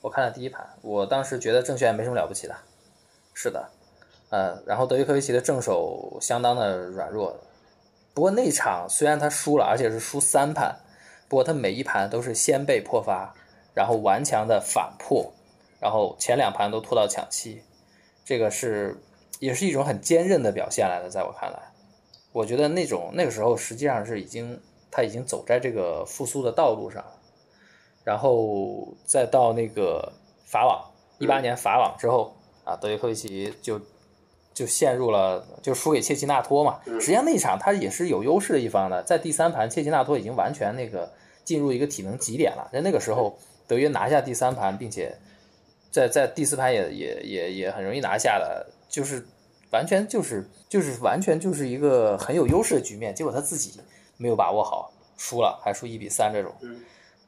[0.00, 2.56] 我看了第一盘，我当时觉得郑炫没什么了不起的，
[3.34, 3.68] 是的，
[4.30, 7.38] 呃，然后德约科维奇的正手相当的软弱，
[8.14, 10.74] 不过那场虽然他输了，而且是输三盘，
[11.30, 13.32] 不过他每一盘都是先被破发，
[13.72, 15.32] 然后顽强的反破，
[15.78, 17.62] 然后前两盘都拖到抢七，
[18.24, 19.00] 这个是
[19.38, 21.70] 也是一种很坚韧的表现来的，在我看来。
[22.32, 27.04] 我觉得那种那个时候实际上是已经他已经走在这个复苏的道路上，
[28.02, 30.12] 然后再到那个
[30.44, 30.84] 法网，
[31.20, 33.80] 一八年法网之后啊，德约科维奇就
[34.60, 36.78] 就陷入了就输给切奇纳托嘛。
[36.84, 41.10] 实际上那一场他也是有优势的一方的，在第三盘切奇纳托已经完全那个
[41.44, 45.16] 进入一个体能极点了，在那个时候德约拿下第三盘，并且
[45.90, 49.26] 在在第四盘也也也也很容易拿下的，就是
[49.70, 53.80] 完全就是就是完全就是一个很有优势的局面，结果他自己
[54.18, 56.78] 没有把握好，输了，还输一比三这种，嗯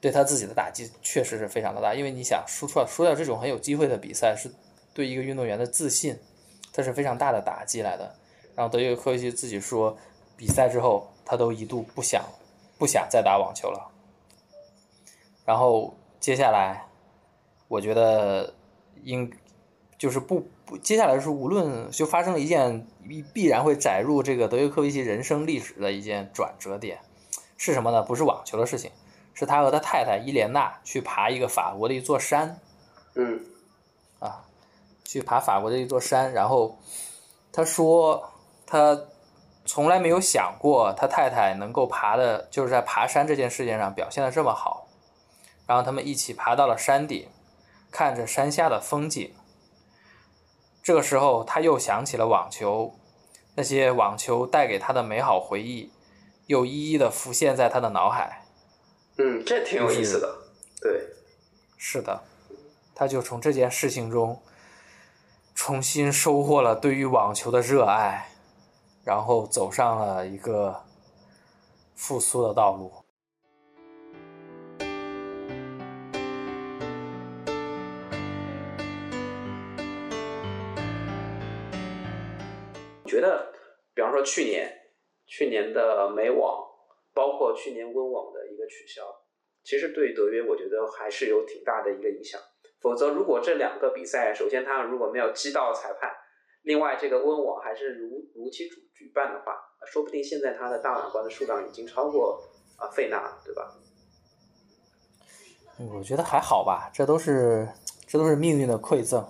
[0.02, 4.50] 对他自己的打击确实是非常的大，因为你想输出输掉这种很有机会的比赛，是
[4.92, 6.18] 对一个运动员的自信，
[6.72, 8.14] 这是非常大的打击来的。
[8.56, 9.96] 然后德约科维奇自己说，
[10.36, 12.24] 比赛之后他都一度不想
[12.78, 13.90] 不想再打网球了。
[15.44, 16.86] 然后接下来，
[17.68, 18.54] 我觉得
[19.02, 19.32] 应
[19.98, 26.98] 就是不不，接下来是无论就发生了一件必必然会载入这个德约科维奇人生历史的一件转折点，
[27.56, 28.02] 是什么呢？
[28.02, 28.90] 不是网球的事情，
[29.34, 32.58] 是他和他太太伊莲娜去爬一个法国的一座山，
[33.14, 33.44] 嗯
[35.04, 36.78] 去爬法国的一座山，然后
[37.52, 38.32] 他说
[38.66, 38.98] 他
[39.64, 44.88] 从来没有想过他太太能够爬的，就是在爬山这件事情上表现的这么好。
[45.66, 47.28] 然后他们一起爬到了山顶，
[47.90, 49.32] 看着山下的风景。
[50.82, 52.92] 这个时候，他又想起了网球，
[53.54, 55.92] 那些网球带给他的美好回忆，
[56.46, 58.44] 又一一的浮现在他的脑海。
[59.18, 60.36] 嗯，这挺有意思的。
[60.80, 61.06] 对，
[61.78, 62.24] 是的，
[62.96, 64.42] 他就从这件事情中
[65.54, 68.28] 重新收获了对于网球的热爱，
[69.04, 70.84] 然后走上了一个
[71.94, 72.92] 复苏的道路。
[83.06, 83.52] 觉得，
[83.94, 84.72] 比方说去年，
[85.26, 86.66] 去年的美网，
[87.12, 89.02] 包括去年温网的一个取消，
[89.62, 92.40] 其实对德约，我觉得还是有挺大的一个影响。
[92.82, 96.10] 否则，如果这两个比赛，首先他如果没有击到裁判，
[96.62, 99.54] 另外这个温网还是如如期举举办的话，
[99.86, 102.42] 说不定现在他的大满贯的数量已经超过
[102.76, 103.72] 啊费纳，对吧？
[105.96, 107.68] 我觉得还好吧，这都是
[108.06, 109.24] 这都是命运的馈赠，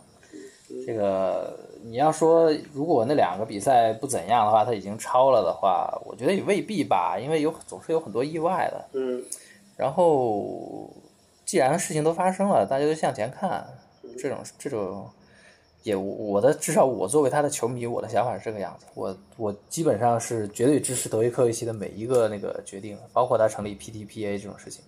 [0.87, 1.59] 这个。
[1.85, 8.89] 你要说，如果那两个比赛不怎样的话，他已经超了的话，我觉得也未必吧，因为有总是有很多意外的。
[8.93, 9.21] 嗯。
[9.77, 10.89] 然后，
[11.53, 13.63] 既然事情都发生了，大家都向前看，
[14.17, 15.07] 这种这种，
[15.83, 18.87] 也我的至少我作为他的球迷，我的想法是这个样子。
[18.95, 24.83] 我我基本上是绝对支持德约科维奇的每一个那个决定，包括他成立 PTPA 这种事情，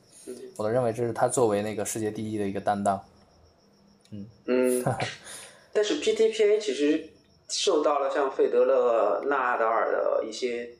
[0.57, 2.99] 我都认为这是他作为那个世界第一的一个担当。
[4.11, 4.85] 嗯嗯。
[5.71, 7.11] 但是 PTPA 其实
[7.47, 10.71] 受到了像费德勒、纳达尔的一些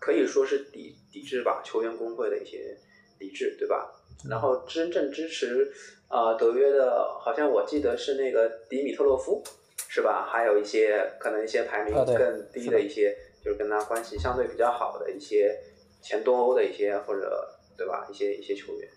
[0.00, 2.78] 可以说是抵抵制吧，球员工会的一些
[3.18, 3.93] 抵制，对吧？
[4.28, 5.70] 然后真正支持
[6.08, 9.42] 呃德约的，好像我记得是那个迪米特洛夫，
[9.88, 10.26] 是吧？
[10.30, 15.58] 还有一些可能一些排名更低的一些，就是跟他关系相对比较好的一些
[16.02, 18.06] 前东欧的一些或者对吧？
[18.10, 18.88] 一些一些球员。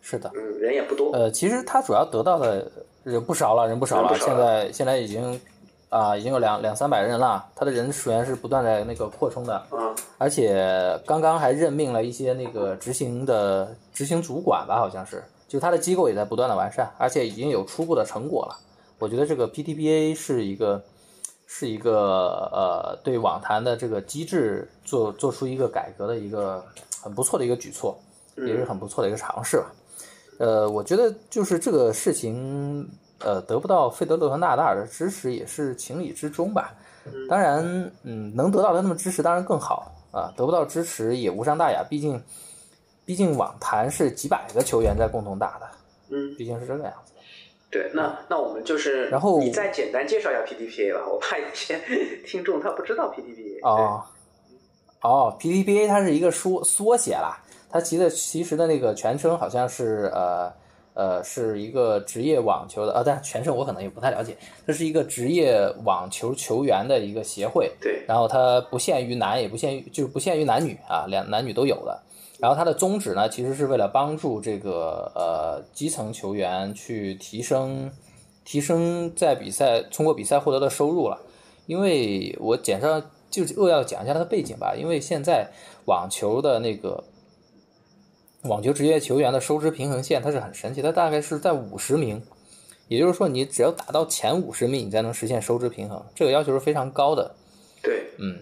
[0.00, 1.12] 是的，嗯，人也不多。
[1.12, 2.70] 呃，其实他主要得到的。
[3.02, 4.14] 人不少了，人不少了。
[4.18, 5.40] 现在现在已经
[5.90, 7.44] 啊，已经有两两三百人了。
[7.54, 9.62] 他的人数员是不断在那个扩充的。
[9.72, 9.94] 嗯。
[10.16, 15.22] 而且刚刚还任命了一些那个执行的执行主管吧，好像是。
[15.46, 18.56] 就他的机构也在不断的完善，而且已经有初步的成果了。
[19.00, 20.80] 我觉得这个 PTBA 是一个
[21.46, 26.64] 是一个呃，对网坛的这个机制做做出一个改革的一个
[27.02, 27.98] 很不错的一个举措，
[28.36, 29.72] 也是很不错的一个尝试吧。
[30.38, 32.88] 呃，我觉得就是这个事情，
[33.20, 36.74] 呃，得不到费德勒和纳达尔的支持也是情理之中吧。
[37.28, 37.62] 当然，
[38.02, 40.32] 嗯，能得到他们支持当然更好啊。
[40.36, 42.22] 得不到支持也无伤大雅，毕竟，
[43.04, 45.66] 毕竟网坛是几百个球员在共同打的，
[46.10, 47.12] 嗯，毕竟是这个样子。
[47.70, 51.80] 对，那那我们就是，然后你再简单介绍一下 PDPA 吧，我怕有些
[52.26, 53.66] 听众他不知道 PDPA。
[53.66, 54.04] 哦，
[55.02, 57.42] 哦，PDPA 它是一个缩缩写啦。
[57.70, 60.52] 它其的其实的那个全称好像是呃
[61.00, 64.36] 呃是一个职业网球的啊，但全称我可能也不太了解。
[64.66, 68.04] 这是一个职业网球球员的一个协会，对。
[68.06, 71.98] 然后它不限于男，也不限于就是不限于男女啊，两男女都有的。
[72.38, 77.90] 然后它的宗旨呢，其实是为了帮助这个呃基层球员去提升
[78.44, 81.18] 提升在比赛通过比赛获得的收入了。
[81.66, 85.48] 因为我简上就扼要讲一下它的背景吧，因为现在
[85.86, 87.02] 网球的那个。
[88.42, 92.22] 网球职业球员的收支平衡线，它是很神奇，它大概是在五十名，
[92.88, 97.30] 也就是说，你只要打到前五十名，你才能实现收支平衡，这个要求是非常高的。
[97.82, 98.38] 对，嗯，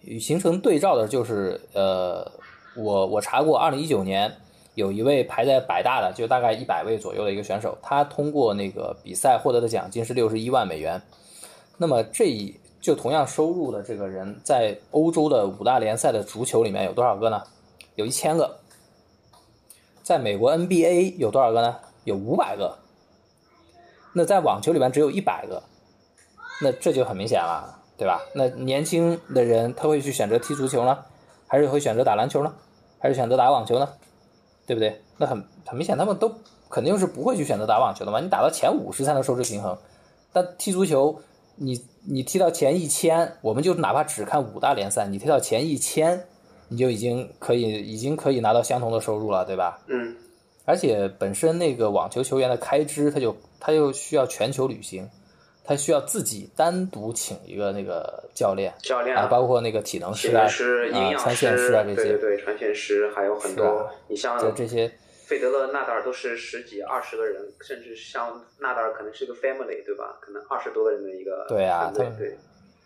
[0.00, 2.28] 与形成对照的就是，呃，
[2.76, 4.32] 我我查过，二零一九年
[4.74, 11.00] 有一位排在百大的，就大概一百位左右的一个选手，他通过那个比赛获得的奖金是六十一万美元。
[11.78, 17.40] 那么这一就同样收入的这个人，在欧洲的五大联赛的足球里面有多少个呢？
[17.94, 18.58] 有一千个。
[20.02, 21.76] 在美国 NBA 有多少个呢？
[22.04, 22.78] 有五百个。
[24.14, 25.62] 那在网球里面只有一百个，
[26.60, 28.20] 那这就很明显了，对吧？
[28.34, 30.98] 那年轻的人他会去选择踢足球呢，
[31.46, 32.52] 还是会选择打篮球呢，
[32.98, 33.88] 还是选择打网球呢？
[34.66, 35.00] 对不对？
[35.16, 36.30] 那很很明显，他们都
[36.68, 38.20] 肯定是不会去选择打网球的嘛。
[38.20, 39.78] 你打到前五十才能收支平衡，
[40.32, 41.20] 但踢足球，
[41.56, 46.26] 你你踢到前一千，我们就哪怕只看五大联赛，你踢到前一千。
[46.68, 49.78] 你就已经可以，已经可以拿到相同的收入了，对吧？
[49.86, 50.16] 嗯。
[50.64, 55.08] 而且本身那个网球球员的开支，他就他又需要全球旅行，
[55.64, 60.46] 他需要自己单独请一个那个教练，教练啊，包括那个体能师啊、
[60.92, 63.90] 营养师啊这些，对对对，传线师还有很多。
[64.06, 64.88] 你像这些
[65.26, 70.16] 费德勒、纳达尔都是十几、二十个人，甚至像纳达尔可能是个 family，对吧？
[70.20, 72.38] 可能二十多个人的一个对啊他们对，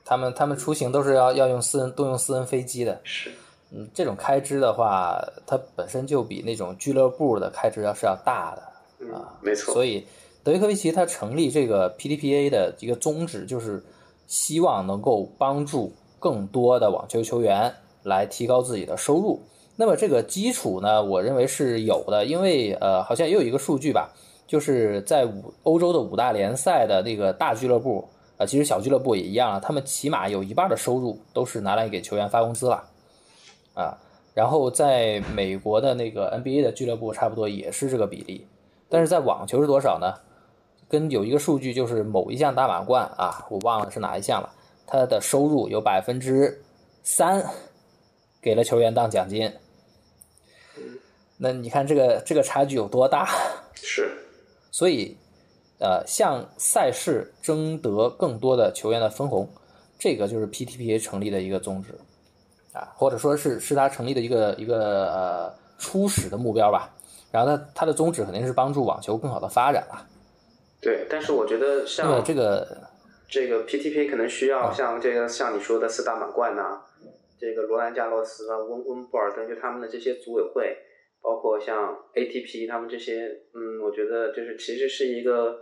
[0.02, 3.30] 他们他们出行都是要要用私人动用私人飞机的，是，
[3.72, 8.62] 嗯，这种开支的话，它本身就比那种俱乐部的开支要是要大的。
[9.00, 10.06] 嗯啊，没错，所以
[10.42, 13.82] 德约科维奇他成立这个 PDPA 的一个宗旨，就是
[14.26, 17.72] 希望能够帮助更多的网球球员
[18.04, 19.40] 来提高自己的收入。
[19.76, 24.10] 那么这个基础呢，我认为是有的，因为呃，好像也有一个数据吧，
[24.46, 32.82] 就是在五欧洲的五大联赛的那个大俱乐部，呃，其实小俱乐部也一样啊，他们起码有一半的收入都是拿来给球员发工资了，
[33.76, 33.96] 啊，
[34.34, 38.46] 然后在美国的那个 NBA 的俱乐部差不多也是这个比例，
[38.88, 40.12] 但是在网球是多少呢？
[40.88, 44.52] 跟有一个数据就是某一项大满贯啊，我忘了是哪一项了，
[44.86, 46.62] 它的收入有百分之
[47.02, 47.44] 三
[48.40, 49.52] 给了球员当奖金。
[51.36, 53.28] 那你看这个这个差距有多大？
[53.74, 54.16] 是，
[54.70, 55.16] 所以，
[55.80, 59.48] 呃，向赛事争得更多的球员的分红，
[59.98, 61.98] 这个就是 PTPA 成立的一个宗旨
[62.76, 66.92] 啊，或者说是是他成立的一个一个呃初始的目标吧。
[67.32, 70.06] 然后呢它的宗旨肯定是帮助网球更好的发展了。
[70.80, 72.78] 对，但是我觉得像么这个
[73.28, 76.80] 这个 PTP 可能需要像这个像你说的四大满贯呐、
[77.38, 80.76] 这个罗兰加洛斯啊、温温布尔登，就他们的这些组委会，
[81.20, 85.58] 包括像 ATP 他们这些，嗯，我觉得就是其实是一个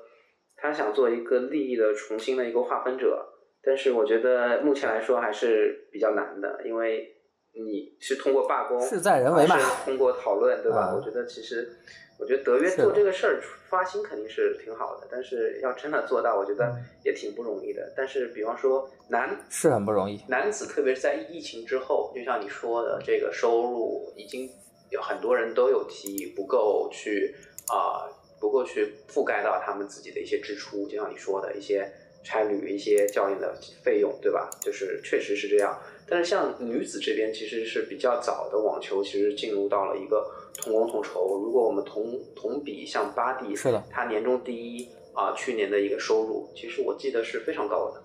[0.57, 3.27] 他想做一个利益的重新的一个划分者，
[3.67, 7.09] 但是我觉得目前来说还是比较难的，因为
[7.53, 10.93] 你是通过罢工，事在人为嘛是通过讨论，对吧？
[10.93, 11.77] 嗯我觉得其实。
[12.17, 17.93] 我觉得德约做这个事儿发心肯定是挺好的，但是要真的做到，我觉得嗯也挺不容易的。
[17.97, 20.23] 但是，比方说男是很不容易。
[20.29, 24.49] 男子，特别是在疫情之后，就像你说的，这个收入已经
[24.91, 27.35] 有很多人都有提议不够去
[27.67, 28.07] 啊、
[28.41, 31.93] 不够去覆盖到他们自己的一些支出，就像你说的一些
[32.25, 34.51] 差旅、一些教练的费用，对吧？
[34.61, 35.79] 就是确实是这样。
[36.09, 41.41] 但是像女子这边其实是比较早的网球，其实进入到了一个同工同酬。
[41.43, 48.03] 如果我们同同比，像巴蒂，是的，他年终第一啊、去年的一个收入，其实我记得是非常高的，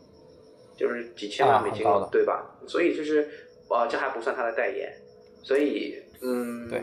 [0.77, 2.55] 就是几千万美金对吧？
[2.67, 3.27] 所以就是
[3.67, 4.91] 啊、这还不算他的代言，
[5.43, 6.81] 所以嗯，对，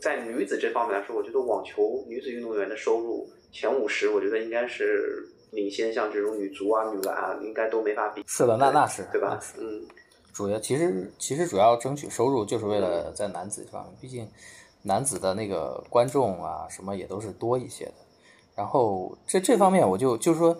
[0.00, 9.38] 在女子这方面来说，我觉得网球女子运动员的收入前五十，我觉得应该是领先像这种女足啊、女篮啊，应该都没法比，是的，那那是对吧？
[9.58, 9.86] 嗯，
[10.32, 14.28] 主要其实其实主要争取收入，就是为了在男子这方面，毕竟
[14.82, 17.94] 男子的那个观众啊什么也都是多一些的。
[18.54, 20.56] 然后这这方面我就就是说，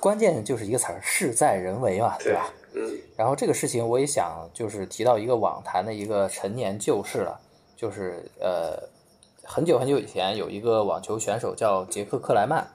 [0.00, 2.52] 关键就是一个词儿，事在人为嘛，对吧？
[2.72, 7.40] 嗯然后这个事情我也想就是提到一个网坛的一个陈年旧事了，
[7.76, 8.78] 就是呃
[9.42, 12.66] 很久很久以前有一个网球选手叫杰克克莱曼，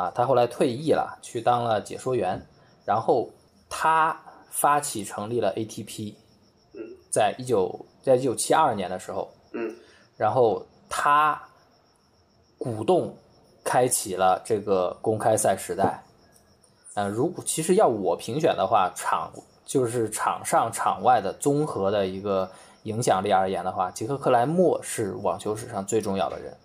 [0.00, 2.40] 啊，他后来退役了，去当了解说员，
[2.86, 3.28] 然后
[3.68, 4.18] 他
[4.50, 6.14] 发起成立了 ATP，
[6.72, 9.74] 嗯在一九在一九七二年的时候，嗯
[10.16, 11.38] 然后他
[12.56, 13.14] 鼓动
[13.62, 16.02] 开启了这个公开赛时代。
[16.94, 19.30] 呃，如果其实要我评选的话，场
[19.66, 22.50] 就是场上场外的综合的一个
[22.84, 26.56] 影响力而言的话，杰克克莱默是网球史上最重要的人。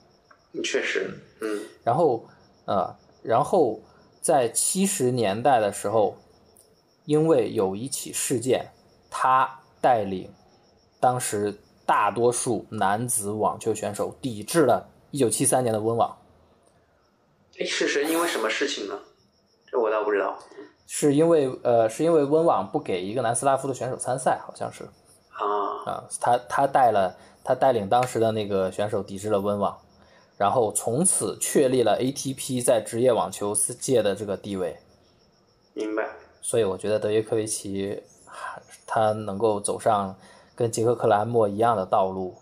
[0.54, 2.26] 嗯，确实，嗯然后
[2.66, 2.92] 呃，
[3.26, 3.82] 然后
[4.22, 6.16] 在七十年代的时候，
[7.06, 8.68] 因为有一起事件，
[9.10, 10.32] 他带领
[11.00, 16.18] 当时大多数男子网球选手抵制了1973年的温网，
[17.60, 19.00] 哎，是是因为什么事情呢？
[19.68, 20.38] 这我倒不知道
[20.88, 24.84] 是因为呃，是因为温网不给一个南斯拉夫的选手参赛，好像是
[25.30, 25.44] 啊。
[25.86, 29.76] 啊，他他带了他带领当时的那个选手抵制了温网，
[30.38, 34.78] 然后从此确立了 ATP 在职业网球界的这个地位。
[35.74, 36.08] 明白，
[36.42, 40.16] 所以我觉得德约科维奇还他能够走上
[40.56, 42.36] 跟杰克克莱默一样的道路，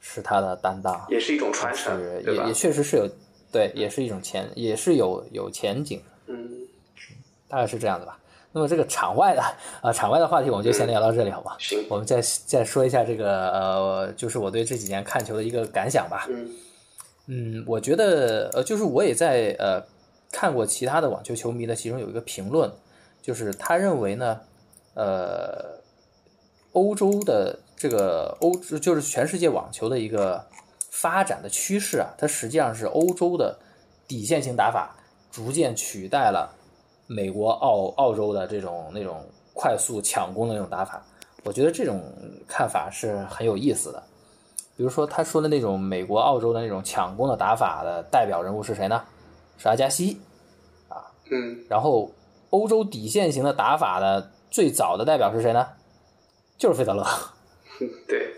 [0.00, 2.52] 是他的担当，也是一种传承，也也？
[2.52, 3.08] 确实是有
[3.52, 6.66] 对，也是一种前，也是有有前景，嗯，
[7.48, 8.18] 大概是这样的吧。
[8.52, 9.42] 那么这个场外的
[9.82, 11.56] 啊、场外的话题我们就先聊到这里，好吧？
[11.58, 16.26] 行，我们再再说一下这个呃，就是我对这几年看球的一个感想吧。
[16.30, 16.50] 嗯
[17.26, 19.82] 嗯，我觉得呃，就是我也在呃
[20.30, 22.70] 看过其他的网球球迷的，其中有一个评论，
[23.20, 24.40] 就是他认为呢，
[24.94, 25.80] 呃，
[26.72, 30.46] 欧洲的这个欧就是全世界网球的一个
[30.90, 33.58] 发展的趋势啊，它实际上是欧洲的
[34.06, 34.96] 底线型打法
[35.30, 36.54] 逐渐取代了
[37.08, 41.04] 美国、澳澳洲的这种那种快速抢攻的那种打法。
[41.42, 42.02] 我觉得这种
[42.46, 44.02] 看法是很有意思的。
[44.76, 49.02] 比如说他说的那种美国、澳洲的那种抢攻的打法的代表人物是谁呢？
[49.56, 50.20] 是阿加西
[50.88, 51.00] 啊。
[51.30, 52.10] 嗯然后
[52.50, 55.66] 欧洲底线型的打法的最早的代表是谁呢？
[56.58, 57.04] 就是费德勒，
[58.06, 58.32] 对，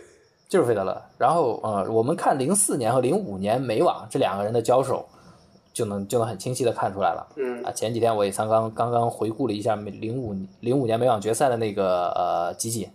[0.48, 1.00] 就是费德勒。
[1.18, 5.06] 然后呃，我们看零四年和零五年美网这两个人的交手，
[5.72, 7.26] 就能就能很清晰的看出来了。
[7.36, 12.88] 嗯啊，前几天我也刚刚刚刚回顾了一下零五零五年美网决赛的那个呃集锦，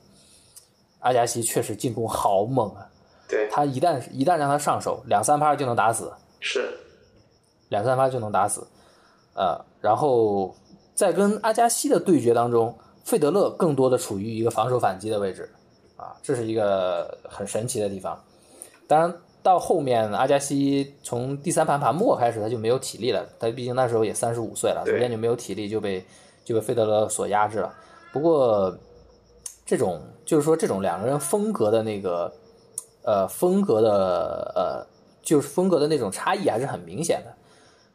[1.00, 2.90] 阿加西确实进攻好猛啊！
[3.28, 6.72] 对，他一旦一旦让他上手，两三拍就能打死，是，
[7.70, 8.66] 两三发就能打死，
[9.34, 10.54] 呃，然后
[10.94, 15.50] 在跟阿加西的对决当中，费德勒更多的处于一个防守反击的位置，
[15.98, 18.22] 啊，这是一个很神奇的地方。
[18.88, 24.94] 当然，到后面阿加西从第三盘盘末开始，他就没有体力了，他毕竟那时候也三十五岁了，对。
[24.94, 26.06] 逐渐就没有体力，就被
[26.44, 27.74] 就被费德勒所压制了。
[28.12, 28.78] 不过，
[29.66, 32.32] 这种就是说这种两个人风格的那个
[33.04, 34.88] 呃风格的呃
[35.22, 37.34] 就是风格的那种差异还是很明显的。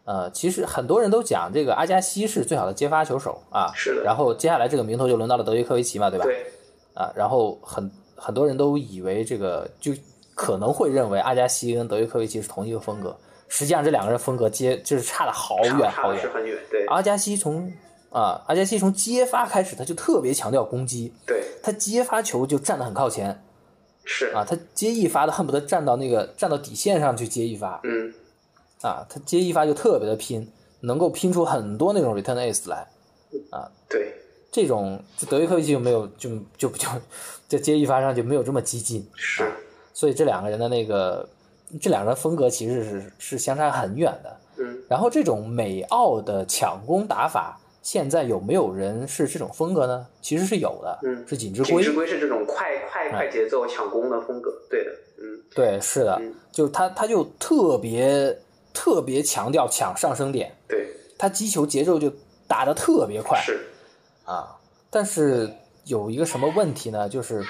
[0.05, 6.25] 呃，其实很多人都讲这个阿加西是最好的接发球手啊，是的然后接下来这个名头就轮到了德约科维奇嘛，对吧？
[6.25, 6.47] 对，
[6.95, 9.93] 啊，然后很很多人都以为这个就
[10.35, 13.15] 可能会认为阿加西跟德约科维奇是同一个风格，
[13.49, 16.29] 实际上这两个人风格接就是差的好远好远是。
[16.31, 17.71] 很远，对，阿加西从
[18.11, 23.39] 啊，阿加西从接发开始，他就特别强调攻击，对，他接发球就站得很靠前
[24.11, 28.15] 是，啊，他接一发的恨不得站到那个站到底线上去接一发嗯，
[28.81, 30.51] 啊，他接一发就特别的拼，
[30.81, 32.89] 能够拼出很多那种 return ace 来。
[33.51, 34.15] 啊对，
[34.51, 34.99] 这种
[35.29, 36.89] 德约科维奇就没有就就就
[37.47, 39.53] 在接一发上就没有这么激进，是，
[39.93, 41.29] 所以这两个人的那个
[41.79, 44.37] 这两个人风格其实是是相差很远的。
[44.57, 50.07] 嗯，然后这种美澳的抢攻打法，现在有没有人是这种风格呢？
[50.20, 51.83] 其实是有的，嗯是锦之龟。
[51.83, 58.37] 锦之圭是这种快快快节奏抢攻的风格，对的，嗯，对，是的，嗯就他他就特别
[58.74, 62.12] 特别强调抢上升点，对，他击球节奏就
[62.47, 63.61] 打得特别快是，
[64.24, 64.57] 啊。
[64.91, 65.51] 但是
[65.85, 67.09] 有一个什么问题呢？
[67.09, 67.45] 就是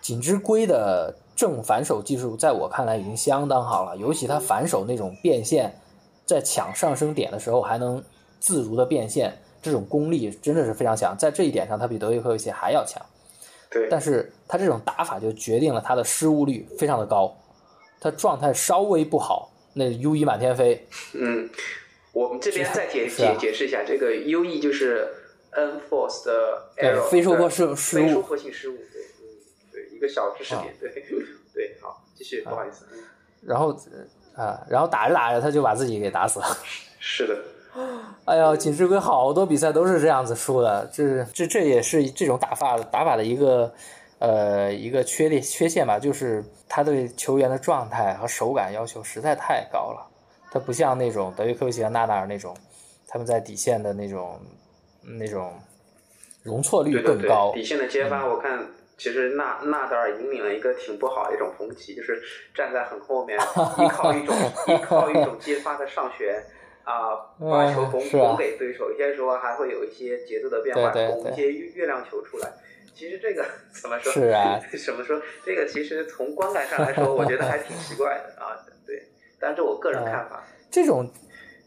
[0.00, 5.72] 锦织龟的正反手技术，在我看来已经相当好了，尤其他反手那种变线，
[6.24, 8.02] 在抢上升点的时候还能
[8.40, 9.36] 自如的变现，
[9.66, 11.16] 这种功力真的是非常强。
[11.18, 13.04] 在这一点上，他比德约科维奇还要强。
[13.68, 17.36] 对，但是他这种打法就决定了他的失误率非常的高，
[18.00, 21.50] 他状态稍微不好，那 U E 满天飞，嗯，
[22.12, 25.08] 我们这边再解 解解释一下，这个 U E 就是
[25.50, 29.26] unforced 的对 error，非收获对失失误非收获性失误，对，嗯，
[29.72, 30.88] 对，一个小知识点，对，
[31.52, 33.02] 对，好，继续，不好意思，嗯
[33.42, 33.76] 然后
[34.36, 36.46] 啊，然后打着打着他就把自己给打死了。
[37.00, 37.36] 是的，
[38.24, 43.72] 哎呀，锦之圭好多比赛都是这样子输的，这这这也是这种打法打法的一个
[44.18, 50.06] 呃一个缺点缺陷吧，就是他对球员的状态和手感要求实在太高了，
[50.50, 52.56] 他不像那种德约科维奇和纳达尔那种，
[53.06, 54.40] 他们在底线的那种
[55.18, 55.52] 那种
[56.42, 57.52] 容错率对对对更高，。
[57.54, 58.66] 底线的接发，我看
[58.98, 62.20] 其实纳纳达尔引领了一个挺不好的一种风气，就是
[62.54, 63.38] 站在很后面，
[63.78, 64.34] 依靠一种
[64.66, 66.42] 依靠一种接发的上旋。
[66.86, 72.48] 啊，把球拱拱给对手，有些时候还会有一些节奏的变化，拱一些月月亮球出来。
[72.94, 74.12] 其实这个怎么说？
[74.12, 75.20] 是啊， 怎么说？
[75.44, 78.54] 这个其实从观感上来说，我觉得还挺奇怪的啊。
[78.86, 79.02] 对，
[79.40, 80.42] 但是我个人看法。
[80.70, 81.10] 这种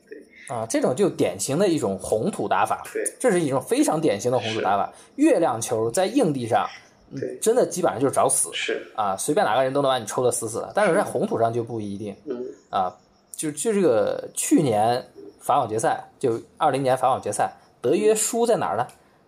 [0.09, 0.17] 对
[0.47, 4.91] 啊，这种就典型的一种红土打法，对这是一种非常典型的红土打法。
[5.17, 6.65] 月亮球在硬地上，
[7.11, 10.71] 嗯对真的基本上就是找死是，啊，随便哪个人都能把你抽的死死的。
[10.73, 12.95] 但是在红土上就不一定嗯，啊，
[13.39, 15.01] 就就这个去年
[15.39, 18.85] 法网决赛，就二零年法网决赛，德约输在哪儿呢？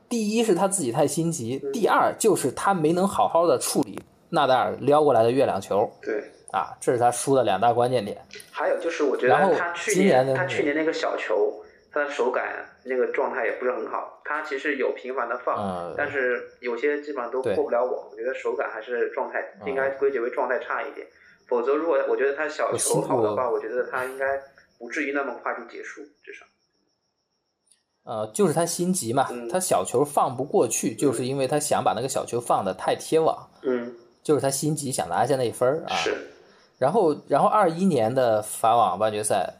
[0.10, 3.98] 第一是他自己太心急，第二就是他没能好好的处理
[4.32, 6.22] 纳达尔撩过来的月亮球对。
[6.52, 8.22] 啊，这是他输的两大关键点。
[8.52, 14.20] 还有就是，我觉得他去今年他去年那个小球，他的手感那个状态也不是很好。
[14.26, 18.10] 他其实有频繁的放，嗯但是有些基本上都对过不了网。
[18.12, 21.08] 我觉得手感还是状态应该归结为状态差一点。
[21.52, 24.42] 否则，如果我觉得他小球好的话，我觉得他应该
[24.80, 26.46] 不至于那么快就结束，至少。
[28.04, 33.94] 呃，就是他心急嘛，嗯他小球放不过去，就是因为他想把那个小球放的太贴网，嗯，
[34.24, 35.94] 就是他心急想拿下那一分儿啊。
[35.98, 36.16] 是，
[36.80, 39.56] 然后，然后二一年的法网半决赛，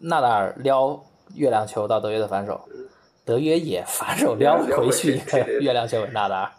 [0.00, 1.00] 纳达尔撩
[1.36, 2.60] 月亮球到德约的反手，
[3.24, 6.50] 德约也反手撩回回去一个月亮球给纳达尔。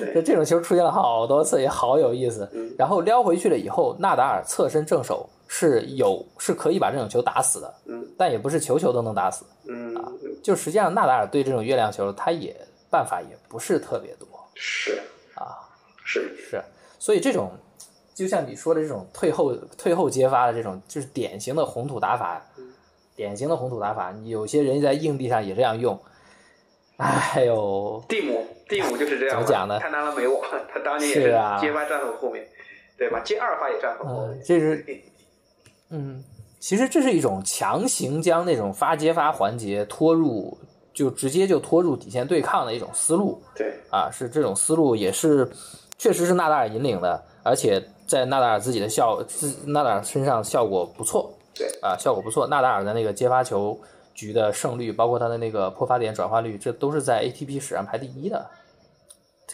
[0.00, 2.48] 对就这种球出现了好多次，也好有意思。
[2.52, 9.44] 嗯然后撩回去了以后，纳达尔侧身正手是有是可以把这种球打死的，嗯但也不是球球都能打死。
[9.66, 9.94] 嗯，
[10.42, 12.56] 就实际上纳达尔对这种月亮球，他也
[12.90, 15.00] 办法也不是特别多是
[15.34, 15.58] 啊，
[16.04, 16.62] 是，是，
[16.98, 17.50] 所以这种
[18.14, 22.42] 就像你说的这种退后退后接发的这种，就是典型的红土打法，
[23.14, 24.14] 典型的红土打法。
[24.24, 25.98] 有些人在硬地上也这样用，
[26.98, 30.40] 哎呦，蒂姆蒂姆就是这样，怎么讲呢他拿了美网，
[30.72, 32.46] 他当年也是啊接发站很后面，
[32.96, 33.20] 对吧？
[33.24, 34.84] 接二发也站很后面嗯，，这是
[35.90, 36.22] 嗯，
[36.58, 40.58] 其实这是一种强行将那种发接发环节拖入，
[40.92, 43.40] 就直接就拖入底线对抗的一种思路。
[43.54, 45.48] 对，啊，是这种思路，也是
[45.96, 52.46] 确实是纳达尔引领的，而且在纳达尔自己的效自纳达尔身上效果不错对，啊，效果不错。
[52.48, 53.78] 纳达尔的那个接发球
[54.18, 58.50] 局的胜率，包括他的那个破发点转化率，这都是在 ATP 史上排第一的，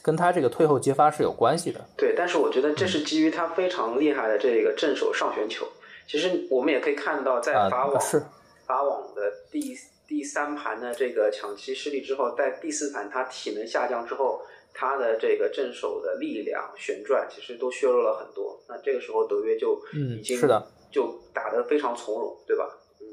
[0.01, 1.85] 跟他这个退后接发是有关系的。
[1.99, 5.67] 对，但是我觉得这是基于他非常厉害的这个正手上旋球。
[6.07, 8.23] 其实我们也可以看到，在啊法网、是
[8.65, 9.77] 法网的第
[10.09, 14.41] 第三盘的这个抢七失利之后，在第四盘他体能下降之后，
[14.73, 18.59] 他的这个正手的力量、旋转其实都削弱了很多。
[18.67, 22.65] 那这个时候德约就嗯已经是的，就打得非常从容，对吧？
[23.01, 23.07] 嗯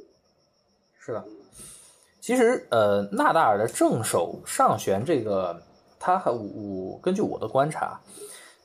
[1.04, 1.26] 是的，
[2.22, 5.59] 其实呃，纳达尔的正手上旋这个，
[5.99, 7.99] 他和我根据我的观察，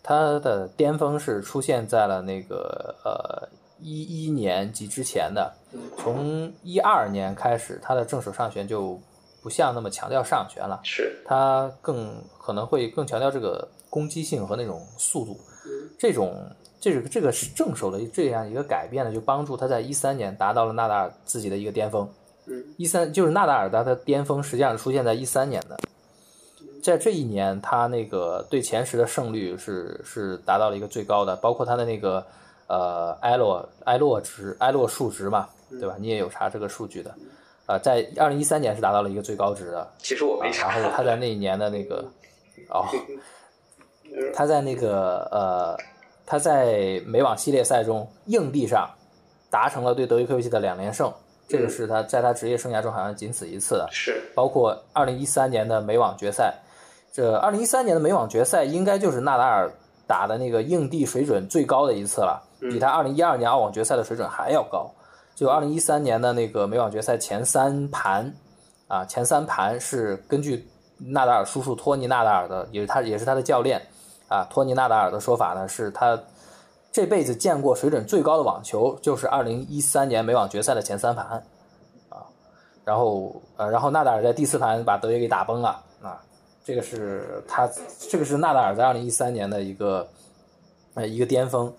[0.03, 3.49] 他的巅峰是出现在了那个呃
[3.81, 5.55] 一一年及之前的，
[5.97, 9.01] 从一二年开始，他的正手上旋就
[9.43, 15.41] 不像那么强调上旋了，是，他更可能会更强调这个攻击性和那种速度，
[15.99, 16.45] 这种
[16.79, 22.07] 这个这个是正手的这样一个改变呢，就帮助他在一三年达到了纳达尔自己的一个巅峰。
[22.47, 25.77] 嗯，一三就是纳达尔他的巅峰实际上是出现在一三年的，
[26.83, 32.25] 在这一年他那个对前十的胜率是是达到了一个最高的，包括他的那个
[32.69, 35.97] 呃埃洛埃洛值埃洛数值嘛，对吧？
[35.99, 37.13] 你也有查这个数据的，
[37.67, 40.79] 啊、在二零一三年是达到了一个最高值的，其实我没啊，查。
[40.79, 42.05] 然后他在那一年的那个，
[42.71, 42.85] 哦，
[44.33, 45.77] 他在那个呃，
[46.25, 48.89] 他在美网系列赛中硬地上
[49.51, 51.13] 达成了对德约科维奇的两连胜，
[51.49, 53.89] 这个是他在他职业生涯中好像仅此一次的。
[53.93, 56.55] 是，包括二零一三年的美网决赛，
[57.13, 59.71] 这二零一三年的美网决赛应该就是纳达尔
[60.07, 64.91] 打的那个硬地水准最高的一次了，比他二零一二年澳网决赛的水准还要高。
[65.35, 68.33] 就二零一三年的那个美网决赛前三盘，
[68.89, 70.67] 啊，前三盘是根据
[70.99, 73.83] 纳达尔叔叔托尼纳达尔的，也是他也是他的教练
[74.29, 76.19] 啊，托尼纳达尔的说法呢，是他
[76.97, 81.27] 这辈子见过水准最高的网球，就是二零一三年美网决赛的前三盘。
[81.27, 81.43] 啊
[82.85, 86.19] 然后呃，然后纳达尔在第四盘把德约给打崩了啊，
[86.65, 87.71] 这个是他
[88.09, 90.09] 这个是纳达尔在二零一三年的一个
[90.95, 91.71] 呃一个巅峰，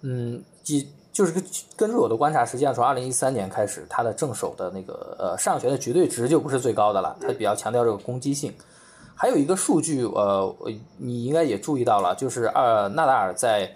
[0.00, 1.32] 嗯，即就是
[1.76, 8.52] 根据我的观察，实际上从二零一三年开始，他的正手的那个呃上旋的绝对值就不是最高的了，他比较强调这个攻击性。
[9.14, 10.52] 还有一个数据，呃，
[10.96, 13.70] 你应该也注意到了，就是二纳达尔在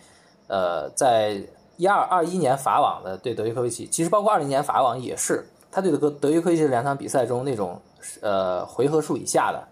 [0.49, 1.41] 呃在
[1.77, 7.81] 一二二一年法网的对德约科维奇，其实包括二零年法网也是，他对德德约科维奇的两场比赛中那种
[8.21, 9.63] 呃回合数以下的，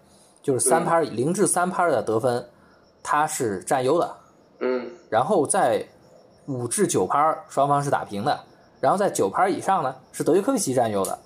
[0.41, 2.47] 就是三拍零至三拍的得分，
[3.03, 4.15] 他是占优的。
[4.59, 5.85] 嗯，然后在
[6.47, 8.39] 五至九拍双方是打平的，
[8.79, 11.19] 然后在九拍以上呢是德约科维奇占优的，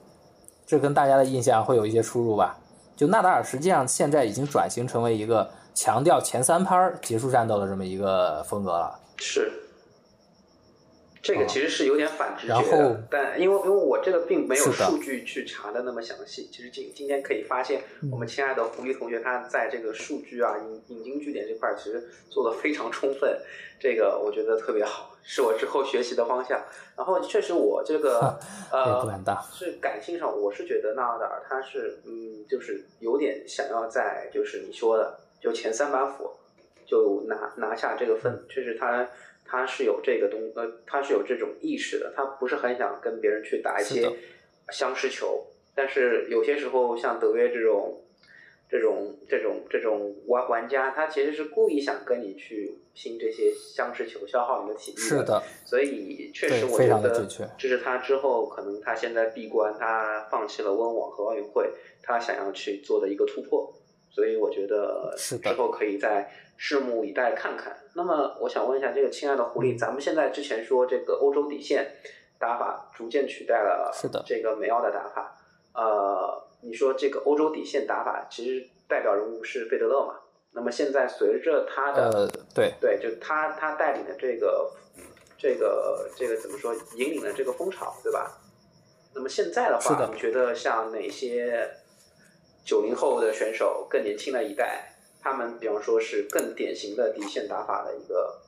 [0.66, 2.58] 这跟大家的印象会有一些出入吧？
[2.96, 9.00] 就纳达尔实际上现在已经转型成为一个强调前三拍结束战斗的这么一个风格了。
[9.22, 9.52] 是。
[11.24, 23.40] 这个其实是有点反直觉然后的，但因为因为我这个并没有数据去查的那么详细，其实今今天可以发现，我们亲爱的狐狸同学他在这个数据啊引引经据典这块儿其实做的非常充分，
[23.80, 26.60] 这个我觉得特别好，是我之后学习的方向。
[26.98, 28.40] 然后确实我这个
[28.72, 29.22] 呃。
[29.54, 36.32] 是感性上，我是觉得纳达尔他是嗯，就是有点想要在就是你说的就前三板斧
[36.92, 39.10] 就拿拿下这个分，确实他
[39.46, 44.12] 他是有这个东呃，他是有这种意识的，他不是很想跟别人去打一些
[44.74, 48.02] 相持球，但是有些时候像德约这种
[48.70, 57.26] 这种这种这种玩玩家，他其实是故意想跟你去拼这些相持球，消耗你的体力是的，所以确实我觉得
[57.58, 61.72] 这是他之后可能他现在闭关，他放弃了温网和奥运会，
[62.04, 63.74] 他想要去做的一个突破。
[64.14, 66.30] 所以我觉得是之后可以再
[66.62, 67.76] 拭目以待看看。
[67.96, 71.92] 那么我想问一下，这个亲爱的狐狸，咱们现在之前说这个欧洲底线
[72.38, 75.36] 打法逐渐取代了是的这个美奥的打法，
[75.74, 80.20] 呃，你说这个欧洲底线打法其实代表人物是费德勒嘛？
[80.54, 84.72] 那么现在随着他的、呃，对，对，就他他带领的这个
[85.38, 88.38] 这个这个怎么说，引领了这个风潮，对吧？
[89.16, 91.68] 那么现在的话，的你觉得像哪些
[92.64, 98.40] 九零后的选手更年轻的一代，他们比方说是更典型的底线打法的一个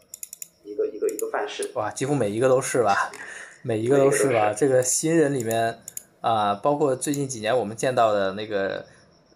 [0.63, 1.69] 一个一个一个范式。
[1.75, 3.11] 哇，几乎每一个都是吧，
[3.61, 4.53] 每一个都是吧。
[4.53, 5.79] 这个新人里面
[6.21, 8.85] 啊，包括最近几年我们见到的那个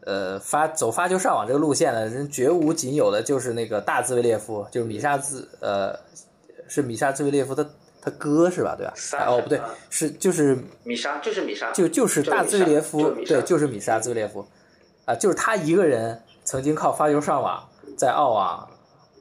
[0.06, 5.98] 呃发走发球上网这个路线的人，绝无仅有的就是那个大兹维列夫，就是米沙兹呃
[6.68, 7.70] 是米沙兹维列夫的。
[8.00, 8.74] 他哥是吧？
[8.78, 8.94] 对吧？
[9.28, 9.60] 哦，不对，
[9.90, 14.48] 是就是米沙，就是米沙，就就是大兹维列夫，对，就是米沙兹维列夫，
[15.04, 17.68] 啊，就是他一个人曾经靠发球上网
[17.98, 18.70] 在澳网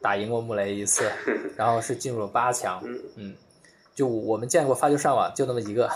[0.01, 1.11] 打赢过穆雷一次，
[1.59, 2.81] 然后是进入了八强。
[3.17, 3.35] 嗯，
[3.97, 5.91] 就我们见过发球上网就那么一个，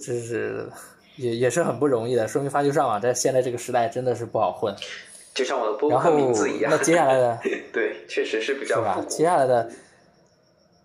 [0.00, 0.70] 这是
[1.16, 4.74] 也也是很不容易的，说明发球上网在现在这个时代真的是不好混。
[5.34, 6.72] 就像我的播客名字一样。
[6.72, 7.38] 那接下来的，
[7.70, 9.04] 对，确实是比较是吧？
[9.06, 9.70] 接下来的。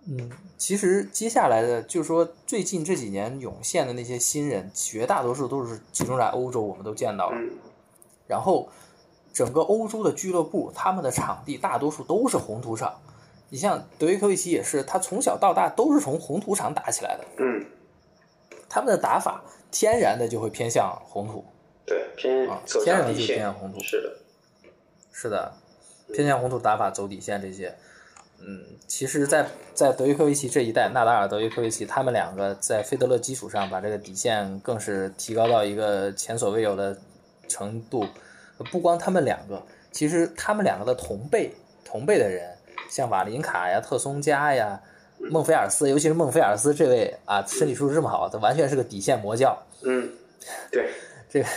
[0.09, 7.37] 嗯，其实接下来的就是说，最近这几年涌现的那些新人，绝大多数都是集中在欧洲，我们都见到了。
[8.27, 8.67] 然后，
[9.37, 12.99] 整个欧洲的俱乐部，他们的场地大多数都是红土场。
[13.49, 17.23] 你像德约科维奇也是，他从小到大都是从红土场打起来的。
[17.37, 17.63] 嗯，
[18.67, 21.45] 他们的打法天然的就会偏向红土。
[21.85, 23.79] 对，偏啊，天然的就偏向红土。
[23.79, 24.17] 是的，
[25.11, 25.53] 是的，
[26.15, 27.75] 偏向红土打法走底线这些。
[28.39, 36.97] 嗯，其实，在在德约科维奇这一代，纳达尔、德约科维奇他们两个在费德勒基础上，把这个底线更是提高到一个前所未有的
[37.47, 38.03] 程度。
[38.71, 41.53] 不光他们两个，其实他们两个的同辈
[41.83, 42.55] 同辈的人，
[42.89, 44.81] 像瓦林卡呀、特松加呀、
[45.19, 49.57] 孟菲尔斯，尤其是孟菲尔斯这位啊，身体素质这么好，他完全是个底线魔教。
[49.83, 50.11] 嗯，
[50.71, 50.89] 对，
[51.29, 51.47] 这个。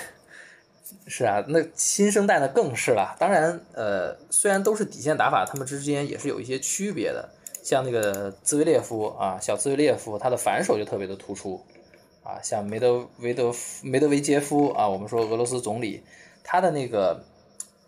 [1.06, 3.16] 是啊，那新生代呢更是了。
[3.18, 7.28] 当然，呃，虽然都是底线打法，他们之间也是有一些区别的。
[7.64, 11.60] 像那个兹维列夫啊，小兹维列夫，他的反手就特别的突出
[12.22, 12.38] 啊。
[12.42, 16.00] 像梅德维德梅德韦杰夫啊，我们说俄罗斯总理，
[16.52, 17.16] 他的那个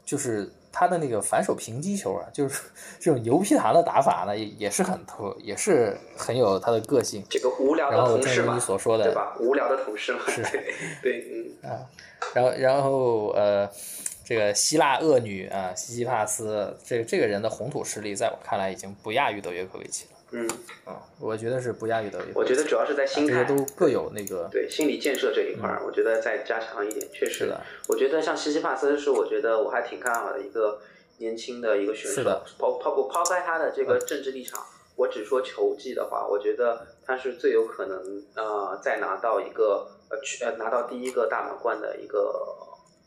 [0.04, 2.62] 就是他的那个反手平击球啊，就是
[3.00, 7.24] 这种牛皮糖的打法呢，也也是很特，也是很有他的个性。
[7.28, 8.56] 这个无聊的同事嘛，
[9.02, 9.36] 对吧？
[9.40, 10.42] 无聊的同事嘛，是，
[11.02, 11.26] 对，
[11.62, 11.90] 嗯啊。
[12.34, 13.68] 然后，然后，呃，
[14.24, 20.21] 这个希腊恶女啊，西西帕斯，这这个人的红土实力，在我看来已经不亚于德约科维奇了。
[20.32, 20.48] 嗯，
[20.84, 22.32] 啊，我觉得是不亚于德约。
[22.34, 27.60] 我觉得主要是在心态，这些都各有那个对心理建设这一块儿，我觉得再加强一点，确实的。
[27.88, 30.80] 我觉得像西西帕斯是，我觉得我还挺看好的一个
[31.18, 32.22] 年轻的一个选手。
[32.58, 34.60] 抛抛不抛开他的这个政治立场，
[34.96, 40.18] 我只说球技的话，我觉得他是最有可能呃再拿到一个呃。
[40.22, 42.18] 去呃拿到第一个大满贯的一个，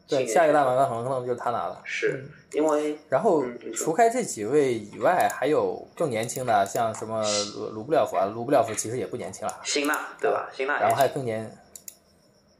[0.08, 3.44] 对，下一个大满贯可能就是他拿了，是因为然后
[3.74, 7.24] 除开这几位以外，还有更年轻的，像什么
[7.56, 10.50] 卢卢布廖夫啊，卢布廖夫其实也不年轻了，辛纳对吧？
[10.54, 11.52] 辛纳，然后还有更年。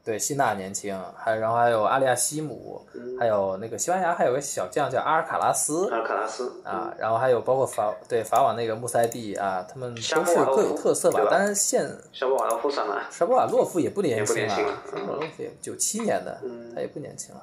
[0.06, 2.80] 对，希纳年轻，还然后还有阿利亚西姆，
[3.18, 11.26] 还有那个西班牙还有个小将叫阿尔卡拉斯，阿尔卡拉斯啊，然后还有包括法对法网那个穆塞蒂啊，他们都是各有特色吧。
[11.28, 16.40] 但是现沙波瓦洛夫上来，沙波瓦洛夫也不年轻了，沙波瓦洛夫也九七年的，
[16.72, 17.42] 他也不年轻了。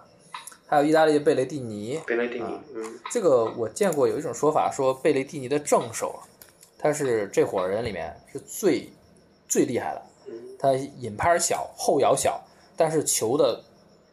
[0.66, 6.18] 还有意大利的贝雷蒂尼，贝雷蒂尼，嗯，这个我见过有一种说法，说贝雷蒂尼的正手，
[6.80, 8.90] 他是这伙人里面是最
[9.50, 10.02] 最厉害的，
[10.58, 12.42] 他引拍小，后摇小。
[12.84, 13.64] 但是球的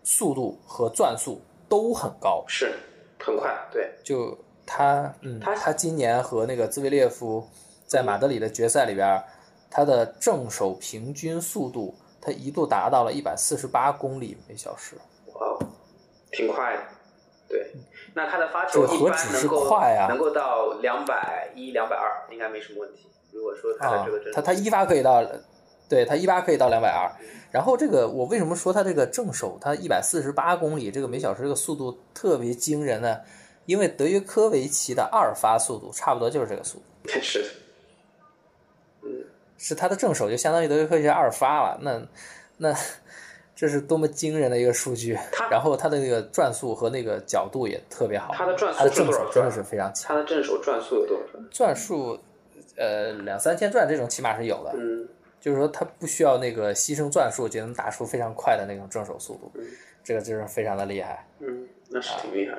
[0.04, 2.72] 速度和转速都很高，是
[3.18, 3.52] 很快。
[3.72, 7.44] 对，就他，嗯，他他今年和那个兹维列夫
[7.84, 9.20] 在马德里的决赛里边，
[9.68, 14.94] 他的正手平均速度，他一度达到了一百四十八公里每小时。
[15.34, 15.58] 哇，
[16.30, 16.82] 挺快的。
[17.48, 17.72] 对，
[18.14, 19.68] 那他的发球一般能够
[20.10, 23.10] 能够到两百一、两百二，应该没什么问题。
[23.32, 25.26] 如果说他的这个他他一发可以到，
[25.88, 27.10] 对他一发可以到两百二。
[27.50, 33.18] 然后这个我为什么说他这个正手他一百四十八公里这个每小时这个速度特别惊人呢？
[33.66, 37.44] 因为德约科维奇的二发速度差不多就是这个速度， 是，
[39.02, 39.24] 嗯，
[39.58, 42.02] 是他的正手就相当于德约科维奇二发了，那
[42.56, 42.74] 那
[43.54, 45.16] 这是多么惊人的一个数据！
[45.50, 51.44] 然后他的那个转速和那个角度也特别好，他的转速他的正手真的是非常强，他的正手转速有多少转？
[51.50, 52.18] 转速
[52.76, 55.06] 呃两三千转这种起码是有的，嗯。
[55.40, 59.50] 就是说，他不需要那个牺牲转速就能打出非常快的那种正手速度，
[60.04, 61.26] 这个就是非常的厉害。
[61.38, 62.58] 嗯，那是挺厉害。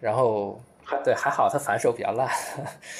[0.00, 2.28] 然后还，对，还好他反手比较烂。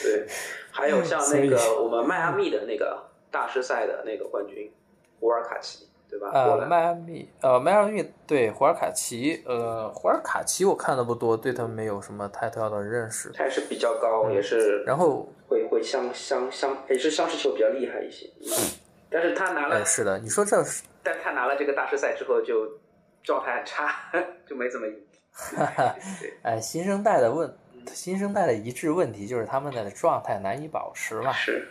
[0.02, 0.26] 对，
[0.70, 4.72] 还有 像那个我们迈阿密的那个大师赛的那个冠军
[5.18, 6.30] 胡尔卡奇，对吧？
[6.32, 13.30] 呃，迈阿密，呃，迈阿密对胡尔卡奇，呃，胡尔卡奇我看的不多，对他没有什么太多的认识。
[13.34, 18.30] 他也是比较高，也是，然后会会相相相，也是相持球比较厉害一些。
[19.10, 22.78] 但是他拿了，是的，你说这是，但他拿了这个大师赛之后就
[23.22, 23.92] 状态很差，
[24.48, 24.94] 就没怎么赢。
[26.42, 27.56] 哎，新生代的问
[27.92, 31.32] 新生代的一致问题就是他们的状态难以保持嘛。
[31.32, 31.68] 是。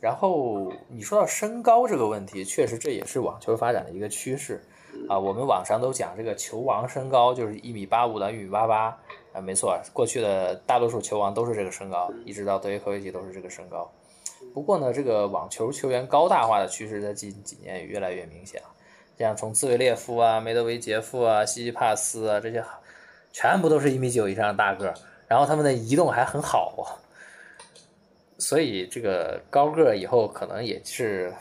[0.00, 4.62] 然后你说到身高这个问题，确实这也是网球发展的一个趋势
[5.08, 5.18] 啊。
[5.18, 8.96] 我们网上都讲这个球王身高就是一米八五到一米八八
[9.32, 13.90] 啊，没错，过去的大多数球王都是这个身高，一直到德约科维奇都是这个身高。
[14.52, 18.68] 不过呢，这个网球球员高大化的趋势在近几年也越来越明显了。
[19.18, 22.64] 像从兹维列夫啊、梅德韦杰夫啊、西西帕斯啊这些，
[23.32, 24.94] 全部都是一米九以上的大个儿，
[25.26, 27.00] 然后他们的移动还很好。
[28.38, 31.34] 所以这个高个儿以后可能也是，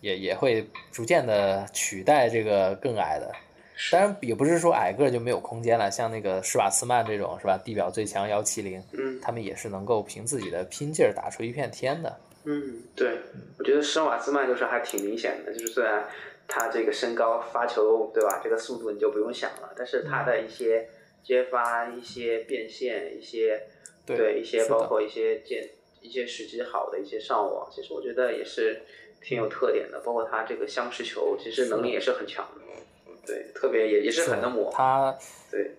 [0.00, 3.30] 也也会逐渐的取代这个更矮的。
[3.90, 7.60] 当然也不是说矮个就没有空间了，像那个施瓦茨曼这种是吧？
[7.64, 12.16] 地表最强幺七零，嗯，他们也是能够凭自己的拼劲儿打出一片天的。
[12.44, 13.18] 嗯，对，
[13.58, 16.06] 我觉得施瓦茨曼就是还挺明显的，就是虽然
[16.46, 20.88] 他这个身高发球对吧，这个速度你就不用想了，但是他的一些
[21.22, 23.62] 接发、一些变现、一些
[24.04, 25.68] 对一些包括一些建。
[26.04, 28.82] 一些时机好的一些上网，其实我觉得也是
[29.22, 32.60] 挺有特点的，包括他这个相持球，其实能力也是很强的。
[33.26, 34.70] 对，特别也也是很能磨。
[34.72, 35.16] 他，
[35.50, 35.76] 对，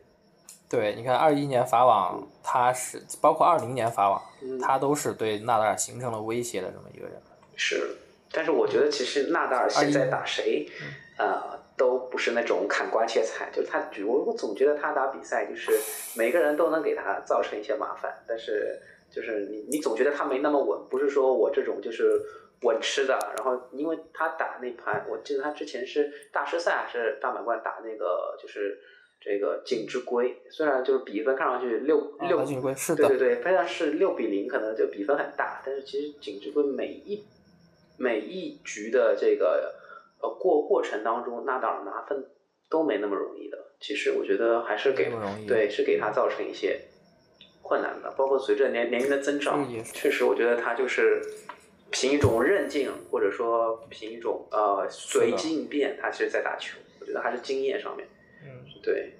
[0.69, 4.21] 对，你看二一年法网，他是包括二零年法网，
[4.61, 7.13] 他都是对纳达尔形成了威胁的这么一个人。
[7.55, 7.95] 是，
[8.31, 10.67] 但是我觉得其实纳达尔现在打谁，
[11.17, 15.71] 呃，都不是那种砍瓜切菜，就是他，我我总觉得他打比赛就是
[16.15, 18.81] 每个人都能给他造成一些麻烦，但是。
[19.11, 22.21] 就是你，你总觉得他没那么稳，不是说我这种就是
[22.61, 23.17] 稳吃的。
[23.37, 28.79] 然后，因为他打那盘，我记得他之前是大师赛还是大满贯打那个，就是
[29.19, 30.35] 这个景之圭。
[30.49, 32.45] 虽然就是比分看上去六六，
[32.95, 35.61] 对对对，非常是六比零，可能就比分很大。
[35.65, 37.25] 但是其实景之圭每一
[37.97, 39.75] 每一局的这个
[40.21, 42.25] 呃过过程当中，纳达尔拿分
[42.69, 43.57] 都没那么容易的。
[43.79, 45.11] 其实我觉得还是给
[45.47, 46.81] 对是给他造成一些。
[47.67, 51.19] 困难的，包括随着年年龄的增长，确实，我觉得他就是
[51.95, 56.77] 凭一种韧劲，或者说凭一种呃随机应变，他其实在打球。
[56.99, 58.05] 我觉得还是经验上面，
[58.43, 58.49] 嗯，
[58.83, 59.13] 对。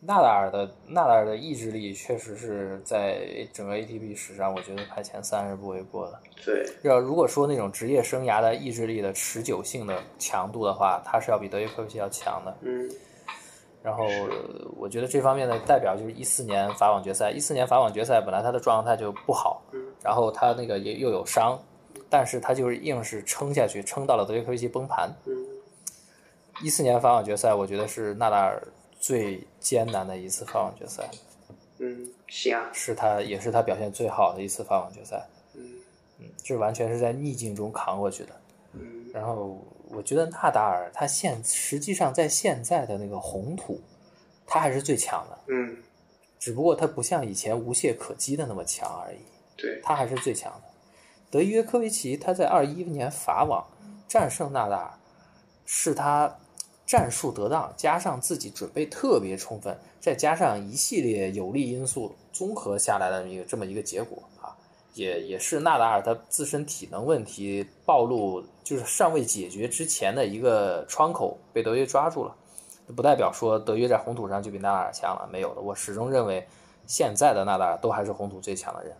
[0.00, 6.20] 纳达尔的纳达尔的意志力确实是在整个 ATP 史上，我觉得排前三是不为过的。
[6.44, 6.66] 对。
[6.82, 12.54] 要如果说那种职业生涯的意志力的持久性的强度的话，他是要比德约科维奇要强的。
[12.60, 12.86] 嗯。
[13.82, 14.06] 然后
[14.76, 17.30] 我觉得这方面的代表就是一四年法网决赛。
[17.30, 19.62] 一四年法网决赛本来他的状态就不好，
[20.06, 21.60] 然后他那个也又有伤，
[22.08, 25.12] 但是他就是硬是撑下去，撑到了德约科维奇崩盘。
[26.62, 28.62] 一四年法网决赛，我觉得是纳达尔
[29.00, 31.10] 最艰难的一次法网决赛。
[31.78, 32.70] 嗯，行啊。
[32.72, 35.26] 是他也是他表现最好的一次法网决赛。
[35.54, 35.60] 嗯
[36.20, 38.30] 嗯，这完全是在逆境中扛过去的。
[38.74, 39.58] 嗯，然后。
[39.88, 43.80] 我觉得纳达尔他现实际上在现在的那个红土，
[44.44, 45.38] 他还是最强的。
[45.46, 45.76] 嗯，
[46.40, 49.18] 只不过他不像以前无懈可击的那么强而已。
[49.56, 50.60] 对，他还是最强的。
[51.30, 53.66] 德约科维奇他在二一年法网
[54.06, 54.90] 战胜纳达尔，
[55.64, 56.38] 是他
[56.86, 64.54] 战术得当，加上自己准备特别充分，再加上一系列有利因素综合下来的一个这么一个结果啊。
[64.94, 72.34] 也也是纳达尔他自身体能问题暴露，就是尚未解决之前的一个窗口被德约抓住了，
[72.94, 75.60] 不代表说德约在红土上就比纳达尔强了，没有的。
[75.60, 76.46] 我始终认为
[76.86, 78.96] 现在的纳达尔都还是红土最强的人，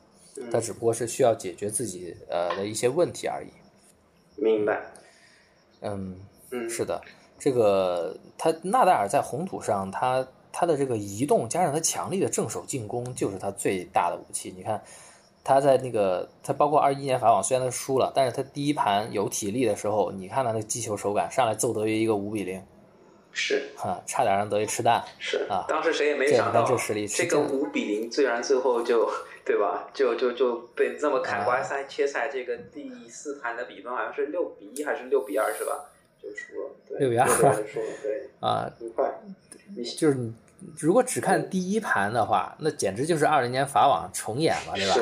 [0.51, 3.49] 他只不过是需要解决自己呃的一些问题而已。
[4.41, 4.81] 明白。
[5.81, 6.17] 嗯
[6.51, 7.01] 嗯，是的，
[7.39, 14.53] 这个他纳达尔在红土上，他他的这个移动加上他强力的正手进攻，就是他最大的武器。
[14.57, 14.83] 你看。
[15.49, 22.61] 他在那个，他包括二一年法网，虽然他输了，但是他第一盘有体力的时候，你看他那击球手感，上来揍德约一个五比零，
[23.39, 29.07] 是啊，差点让德约吃蛋，是啊，当时谁也没想到这实力，这个五比零，虽然最后就
[29.45, 35.85] 对吧，就就就被这么砍瓜赛切菜，这个第四盘的比分好像是六比一还是六比二是吧？
[36.23, 37.55] 就输了，六比二输了，
[38.03, 39.05] 对 啊，很快，
[39.99, 40.33] 就是你
[40.79, 44.95] 如果只看第一盘的话，那简直就是二零年法网重演嘛，对吧？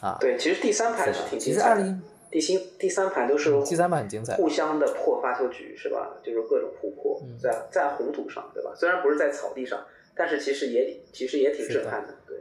[0.00, 1.98] 啊，对，其实第三盘是挺精彩的。
[2.36, 6.18] 第新第三盘都是第三盘很精彩，互相的破发球局是吧？
[6.22, 8.74] 就是各种互破，在在红土上对吧？
[8.76, 9.82] 虽然不是在草地上，
[10.14, 12.14] 但是其实也其实也挺震撼的。
[12.26, 12.36] 对，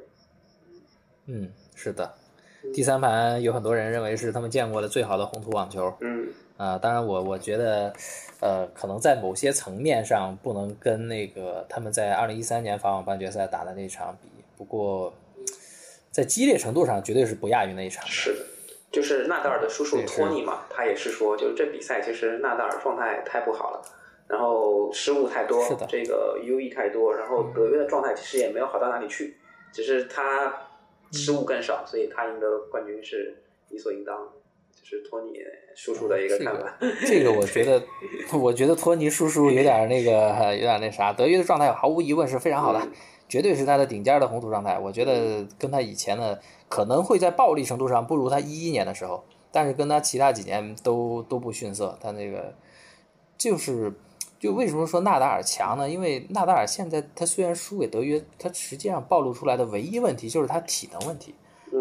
[1.28, 2.14] 嗯，是的。
[2.74, 5.94] 第三盘有很多人认为是他们见过的最好的红土网球。
[6.02, 6.28] 嗯，
[6.58, 7.94] 啊，当然我我觉得，
[8.42, 14.28] 呃，可能在某些层面上不能跟那个他们在二零一三年法网半决赛打的那场比，
[14.58, 15.14] 不过。
[16.12, 18.08] 在激烈程度上，绝对是不亚于那一场。
[18.08, 18.46] 是的，
[18.96, 23.82] 就是纳达尔的叔叔托尼嘛，他也是说，就是这比赛其实纳达尔状态太不好了，
[24.30, 29.36] 然后失误太多，这个 U E 太多，然后德约的状态其实也没有好到哪里去，
[29.74, 30.70] 只是他
[31.12, 33.36] 失误更少，所以他赢得冠军是
[33.68, 34.32] 理所应当的。
[34.82, 35.40] 就是托尼
[35.76, 36.78] 叔叔的一个看法。
[37.06, 37.84] 这个我觉得，
[38.40, 41.12] 我觉得托尼叔叔有点那个，有点那啥。
[41.12, 42.80] 德约的状态毫无疑问是非常好的，
[43.28, 44.78] 绝对是他的顶尖的红土状态。
[44.80, 51.98] 我觉得跟他以前的可能会在暴力程度上不如他一一年的时候，但是跟他其他几年都都不逊色。
[52.02, 52.54] 他那个
[53.38, 53.94] 就是，
[54.40, 55.90] 就为什么说纳达尔强呢？
[55.90, 61.36] 因为纳达尔现在他虽然输给德约，他实际上暴露出来的唯一问题就是他体能问题，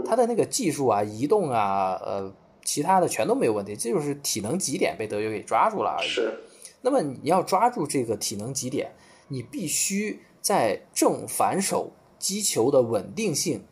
[0.07, 2.33] 他的那个技术啊、移动啊，呃。
[2.67, 6.09] 其他的全都没有问题，这就是体能极点被德约给抓住了而已。
[6.09, 6.33] 是，
[6.81, 8.91] 那么你要抓住这个体能极点，
[9.29, 13.65] 你必须在正反手击球的稳定性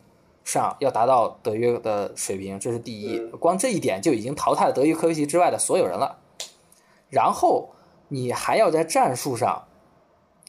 [0.43, 3.19] 上要达到德约的水平，这是第一。
[3.39, 6.17] 光这一点就已经淘汰了德约科维奇之外的所有人了。
[7.11, 7.69] 然后
[8.07, 9.67] 你还要在战术上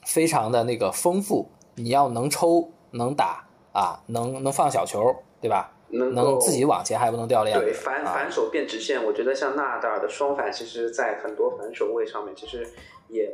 [0.06, 5.72] 非常的那个丰富，你要能抽能打啊，能能放小球，对吧？
[5.90, 7.62] 能能自己往前还不能掉链子。
[7.62, 12.66] 对，反反手变直线，我觉得像纳达尔的双反，其实在很多反手位上面，其实
[13.08, 13.30] 也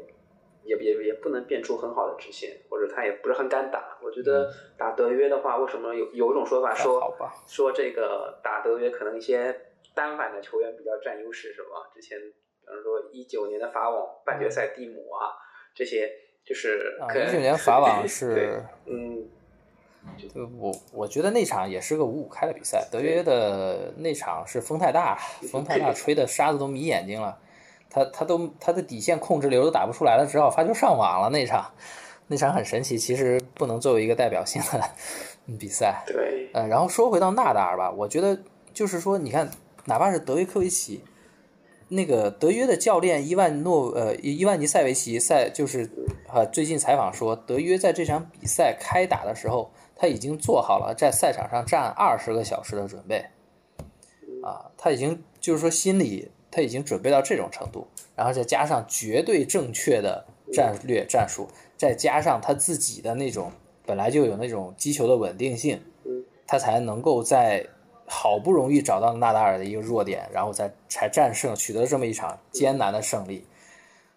[0.64, 3.98] 也也也不能变出很好的直线，或者他也不是很敢打。
[4.02, 7.14] 我觉得打德约的话，为什么有有一种说法说
[7.46, 9.54] 说这个打德约可能一些
[9.94, 11.90] 单反的球员比较占优势，是吧？
[11.94, 15.34] 之前比方说一九年的法网半决赛蒂姆啊，
[15.74, 16.11] 这些
[16.44, 19.28] 就是一九年法网是嗯。
[20.16, 25.14] 就我我觉得那场也是个五五开的比赛，德约的那场是风太大，
[25.52, 27.38] 风太大吹的沙子都迷眼睛了，
[27.91, 31.28] 他他都他的底线控制流都打不出来了，只好发球上网了。
[31.28, 31.70] 那场
[32.28, 34.80] 那场很神奇，其实不能作为一个代表性的
[35.59, 36.05] 比赛。
[36.07, 38.41] 对，呃，然后说回到纳达尔吧，我觉得
[38.72, 39.51] 就是说，你看，
[39.84, 41.03] 哪怕是德约科维奇，
[41.88, 45.91] 那个德约的教练伊万诺呃伊万尼塞维奇赛就是
[46.28, 49.70] 啊，最近采访说，德约在这场比赛开打的时候。
[50.03, 53.26] 他已经做好了在赛场上站二十个小时的准备，
[54.43, 57.86] 啊，他已经就是说心里他已经准备到这种程度，
[58.16, 63.53] 然后再加上绝对正确的战略战术，再加上他自己的那种
[63.86, 65.82] 本来就有那种击球的稳定性，
[66.46, 67.66] 他才能够在
[68.07, 73.46] 好不容易找到纳达尔的一个弱点，然后再才战胜取得这么一场艰难的胜利，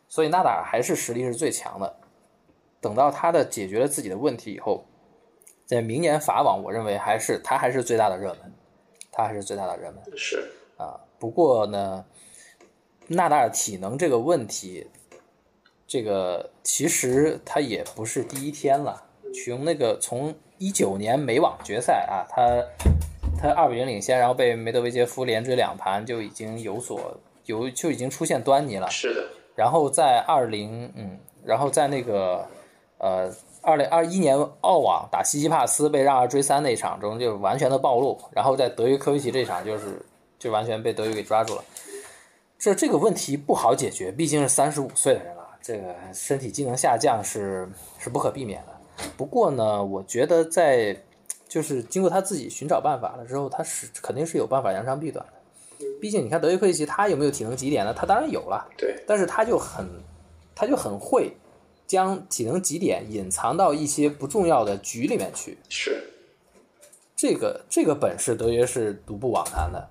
[0.07, 1.95] 所以纳达尔还是实力是最强的。
[2.81, 4.85] 等到他的解决了自己的问题以后。
[5.65, 8.53] 在明年法网，我认为还是他还是最大的热门，
[9.11, 10.03] 他还是最大的热门。
[10.15, 12.05] 是啊，不过呢，
[13.07, 14.87] 纳达尔体能这个问题，
[15.87, 19.03] 这个其实他也不是第一天了。
[19.33, 22.63] 从那个从一九年美网决赛啊，他
[23.37, 28.89] 他二比零领先，然后被梅德韦杰夫连追两盘，就已经有所有就已经出现端倪了。
[28.89, 29.23] 是的。
[29.55, 32.47] 然后在二零嗯，然后在那个
[32.97, 33.33] 呃。
[33.65, 40.05] 二零二一年澳网打西西帕斯被让二追三那场中就完全的暴露，然后在德约科维奇这场就是
[40.37, 41.63] 就完全被德约给抓住了。
[42.63, 47.67] 这这个问题不好解决，毕竟是三十五岁的人了，这个身体机能下降是
[47.99, 49.05] 是不可避免的。
[49.17, 50.97] 不过呢，我觉得在
[51.45, 55.85] 就是经过他自己寻找办法了之后，他是肯定是有办法扬长避短的。
[55.99, 57.93] 毕竟你看德约科维奇他有没有体能极点呢？
[57.93, 59.85] 他当然有了，对，但是他就很
[60.55, 61.35] 他就很会。
[61.85, 66.01] 将体能极点隐藏到一些不重要的局里面去，是
[67.13, 69.89] 这个这个本事德约是独步网坛的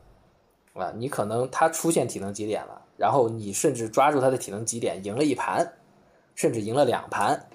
[0.74, 0.92] 啊！
[0.96, 5.72] 你可能他出现体能极点了，然后你甚至抓住他的体能极点赢了一盘，
[6.34, 7.48] 甚至赢了两盘，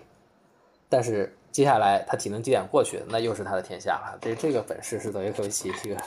[0.89, 4.17] 但是接下来他体能极点过去，那又是他的天下了。
[4.21, 5.97] 这这个本事是德约科维奇这个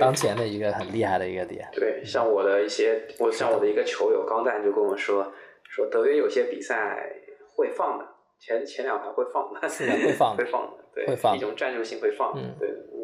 [0.00, 1.68] 当前的一个很厉害的一个点。
[1.72, 5.32] 对，像我的一些，我像我的一个球友钢蛋就跟我说，
[5.68, 7.14] 说德约有些比赛。
[7.58, 8.06] 会放的，
[8.38, 12.97] 前前两盘会放的，会放的，会放的，对，会放一种战术性会放，嗯，对，嗯，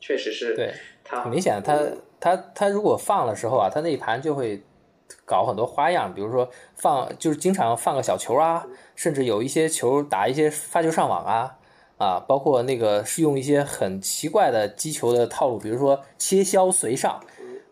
[0.00, 0.72] 确实是，对，
[1.04, 1.78] 他很明显，他
[2.18, 4.62] 他他如果放的时候啊，他那一盘就会
[5.24, 11.58] 搞很多花样，比如说放就是经常放个小球啊，甚至有一些球打一些发球上网啊
[11.98, 17.22] 啊，包括那个是用一些很奇怪的击球的套路，比如说切削随上。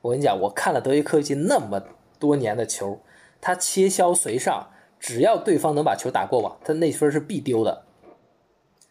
[0.01, 1.83] 我跟你讲，我看了德约科维奇那么
[2.21, 3.01] 多年的球，
[3.41, 4.71] 他切削随上。
[5.01, 7.85] 只要对方能把球打过网，他那分是必丢的。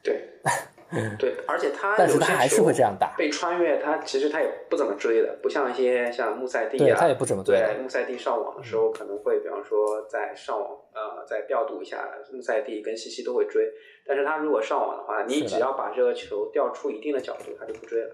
[0.01, 0.25] 对，
[1.19, 3.13] 对，而且他，但是他还是会这样打。
[3.17, 7.61] 被穿越，他其实他也不怎么追的，不像一些像穆塞蒂啊，他也不怎么追。
[7.81, 13.69] 穆塞蒂上网的时候可能会，比方说在上网，呃，再调度一下，穆塞蒂跟西西都会追。
[14.05, 18.11] 但是他如果上网的话，你只要把这个球调出一定的角度，他就不追了，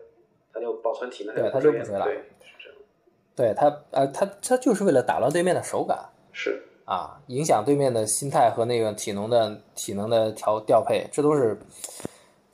[0.52, 2.06] 他就保存体能，对，他就不追了。
[2.06, 2.78] 对，是这样。
[3.36, 5.98] 对他，呃，他他就是为了打乱对面的手感。
[6.32, 6.64] 是。
[6.86, 11.58] 啊，影响对面的心态和那个体能的体能的调调配，这都是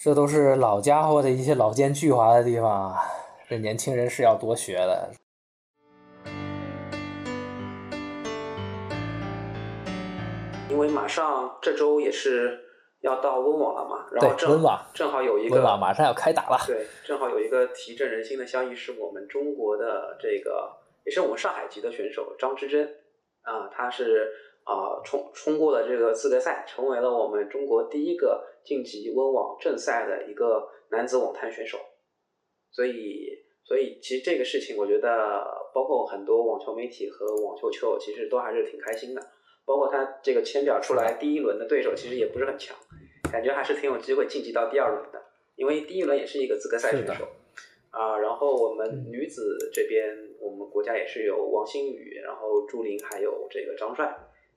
[0.02, 2.96] 这都是老家伙的一些老奸巨猾的地方，
[3.50, 5.12] 这年轻人是要多学的。
[10.70, 12.58] 因为马上这周也是
[13.02, 22.88] 要到温网了嘛，然后正温正好有一个温网马上要开打了，对，正好有一个提振人心的消息，是我们中国的这个也是我们上海籍的选手张之臻
[23.42, 24.32] 啊，他是
[24.70, 31.80] 啊冲冲过了这个资格赛，成为了我们中国第一个晋级温网正赛的一个男子网坛选手，
[32.72, 33.30] 所以
[33.64, 35.44] 所以其实这个事情，我觉得
[35.74, 39.22] 包括很多网球媒体和网球球友，其实都还是挺开心的。
[39.66, 42.76] 包括他这个签表出来，第一轮的对手其实也不是很强，
[43.32, 45.22] 感觉还是挺有机会晋级到第二轮的。
[45.56, 47.28] 因为第一轮也是一个资格赛选手
[47.92, 48.18] 啊。
[48.18, 50.08] 然后我们女子这边，
[50.40, 54.12] 我们国家也是有王欣宇，然后朱琳还有这个张帅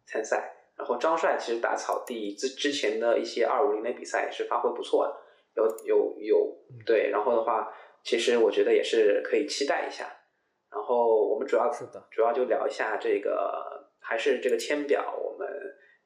[0.06, 0.54] 参赛。
[0.76, 5.14] 然后张帅其实打草地之之前的一些二五零的比赛也是发挥不错的，
[5.54, 7.10] 有有有对。
[7.10, 7.72] 然后的话，
[8.02, 10.04] 其实我觉得也是可以期待一下。
[10.70, 11.70] 然后我们主要
[12.10, 13.80] 主要就聊一下这个。
[14.04, 15.48] 还是这个签表，我们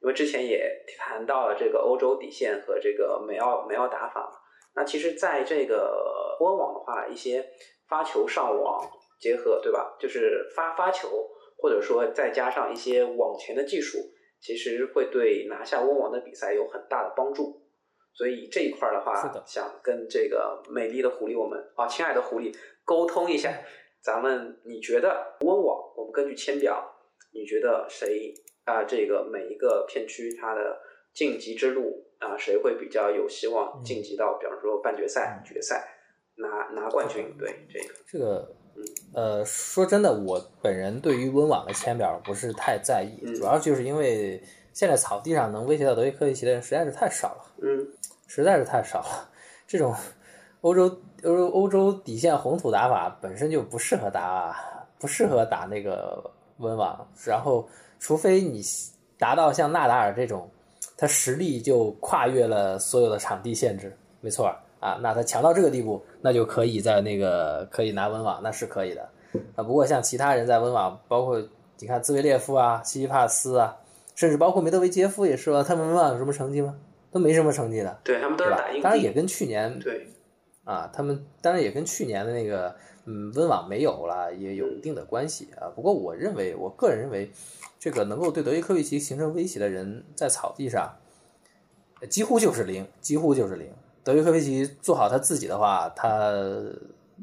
[0.01, 4.37] 因为之前也谈到了这个欧洲底线和这个美澳美澳打法嘛。
[4.75, 7.43] 那其实，在这个温网的话，一些
[7.89, 8.87] 发球上网
[9.19, 9.97] 结合，对吧？
[9.99, 11.27] 就是发发球，
[11.57, 13.97] 或者说再加上一些网前的技术，
[14.39, 17.63] 其实会对拿下温网的比赛有很大的帮助。
[18.13, 19.13] 所以这一块的话，
[19.45, 23.53] 想跟这个美丽的狐狸，我们啊，亲爱的狐狸沟通一下，
[24.01, 26.93] 咱们你觉得温网，我们根据签表。
[27.33, 28.33] 你觉得谁
[28.63, 28.83] 啊？
[28.83, 30.79] 这个每一个片区它的
[31.13, 35.87] 晋级之路啊，谁会比较有希望晋级到，比方说半决赛、决赛
[36.37, 37.35] 拿拿冠军？
[37.37, 38.55] 对这个，这个，
[39.13, 44.41] 呃，说真的，我本人对于温网的签表不是太在意，主要就是因为
[44.73, 47.87] 现在草地上能威胁到德约科维奇的人实在是太少了，嗯，
[48.27, 49.29] 实在是太少了。
[49.67, 49.93] 这种
[50.61, 50.85] 欧洲
[51.23, 54.55] 欧洲欧洲底线红土打法本身就不适合打，
[54.99, 56.31] 不适合打那个。
[56.59, 57.69] 温网，然后
[57.99, 58.63] 除非你
[59.15, 60.49] 达到像纳达尔这种，
[60.97, 69.09] 他实力就跨越了所有的场地限制，没错啊，那他强到这个地步，那就可以在那个可以拿温网，那是可以的
[69.55, 69.63] 啊。
[69.63, 71.41] 不过像其他人在温网，包括
[71.79, 73.77] 你看兹维列夫啊、西西帕斯啊，
[74.15, 76.75] 甚至包括梅德韦杰夫也是吧，他们温网有什么成绩吗？
[77.11, 80.07] 都没什么成绩的，对他们都是打硬当然也跟去年对
[80.63, 82.75] 啊，他们当然也跟去年的那个。
[83.09, 85.71] 嗯，温网没有了也有一定的关系啊。
[85.73, 87.31] 不过我认为，我个人认为，
[87.79, 90.93] 这个能够对德约科维奇形成威胁的人，在草地上
[92.09, 93.69] 几乎就是零，几乎就是零。
[94.07, 96.31] 德约科维奇做好他自己的话，他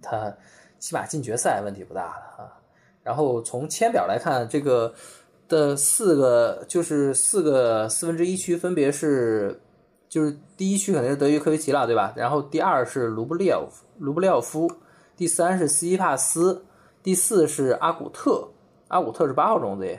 [0.03, 0.31] 他
[0.79, 2.53] 起码进决赛问题不大了啊。
[3.03, 4.93] 然后从签表来看，这个
[5.49, 9.59] 的四个就是四个四分之一区分别是，
[10.11, 12.13] 就是第一区肯定是德约科维奇了，对吧？
[12.15, 14.71] 然后第二是卢布列夫，卢布列夫。
[15.17, 16.67] 第三是斯伊帕斯，
[17.03, 18.47] 第四是阿古特，
[18.89, 19.99] 阿古特是八号种子，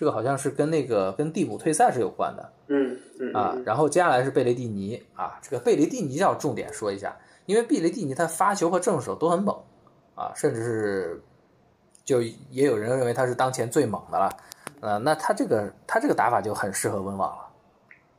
[0.00, 9.54] 这个好像是跟那个跟蒂姆退赛是有关的，嗯嗯啊，然后接下来是贝雷蒂尼啊，这个贝雷蒂尼要重点说一下，因为贝雷蒂尼他发球和正手都很猛
[10.14, 11.22] 啊，甚至是
[12.02, 14.30] 就也有人认为他是当前最猛的了，
[14.80, 17.44] 呃，那他这个他这个打法就很适合温网了，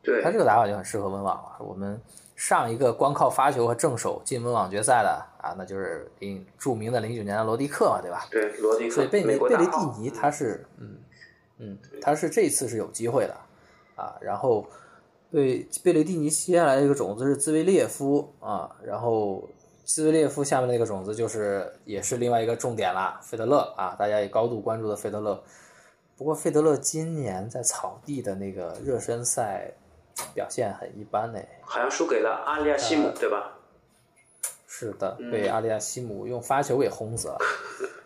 [0.03, 1.99] 对他这个打法就很适合温网了，我们。
[2.33, 8.25] 上一个光靠发球和正手进温网决赛的啊，那就是零著名的零九年的罗迪克嘛，对吧？
[8.31, 8.95] 对，罗迪克。
[8.95, 10.97] 所以贝雷贝雷蒂尼他是嗯
[11.61, 13.37] 嗯，他是这次是有机会的
[13.95, 14.17] 啊。
[14.19, 14.67] 然后
[15.31, 19.47] 对贝雷蒂尼接下来一个种子是兹维列夫啊，然后
[19.85, 25.41] 兹维列夫下面那个种子就是也是另外一个重点啦，费德勒啊，大家也高度关注的费德勒。
[26.17, 29.71] 不过费德勒今年在草地的那个热身赛。
[30.35, 33.57] 表现很一般呢，好像输给了阿利亚西姆，对吧？
[34.67, 37.37] 是的，被阿利亚西姆用发球给轰死了。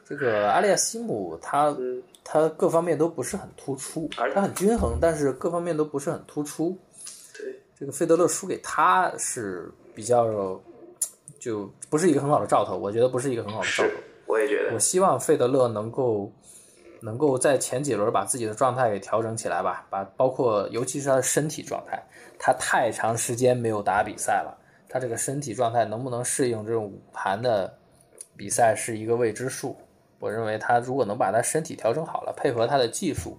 [0.08, 1.76] 这个阿利亚西姆，他
[2.24, 6.78] 他各方面都不是很突出，他很均衡，但是各方面都不是很突出。
[7.38, 10.62] 对，这个费德勒输给他是比较，
[11.40, 12.78] 就不是一个很好的兆头。
[12.78, 13.90] 我觉得不是一个很好的兆头。
[14.28, 14.74] 我也觉得。
[14.74, 16.32] 我希望费德勒能够。
[17.02, 22.02] 能够在前几轮把自己的状态给调整起来吧，把包括尤其是他的身体状态，
[22.40, 24.58] 他太长时间没有打比赛了，
[24.90, 27.72] 他这个身体状态能不能适应这种五盘的
[28.36, 29.78] 比赛是一个未知数。
[30.20, 33.38] 我认为他如果能把他身体调整好了，配合他的技术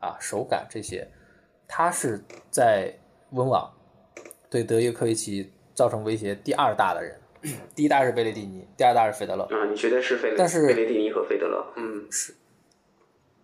[0.00, 1.06] 啊、手感这些，
[1.68, 2.20] 他是
[2.50, 2.92] 在
[3.30, 3.72] 温网
[4.50, 7.18] 对德约科维奇造成威胁第二大的人，
[7.74, 9.44] 第一大是贝雷蒂尼，第二大是费德勒。
[9.44, 10.34] 啊，你觉得是费？
[10.36, 12.34] 但是贝雷蒂尼和费德勒，嗯，是。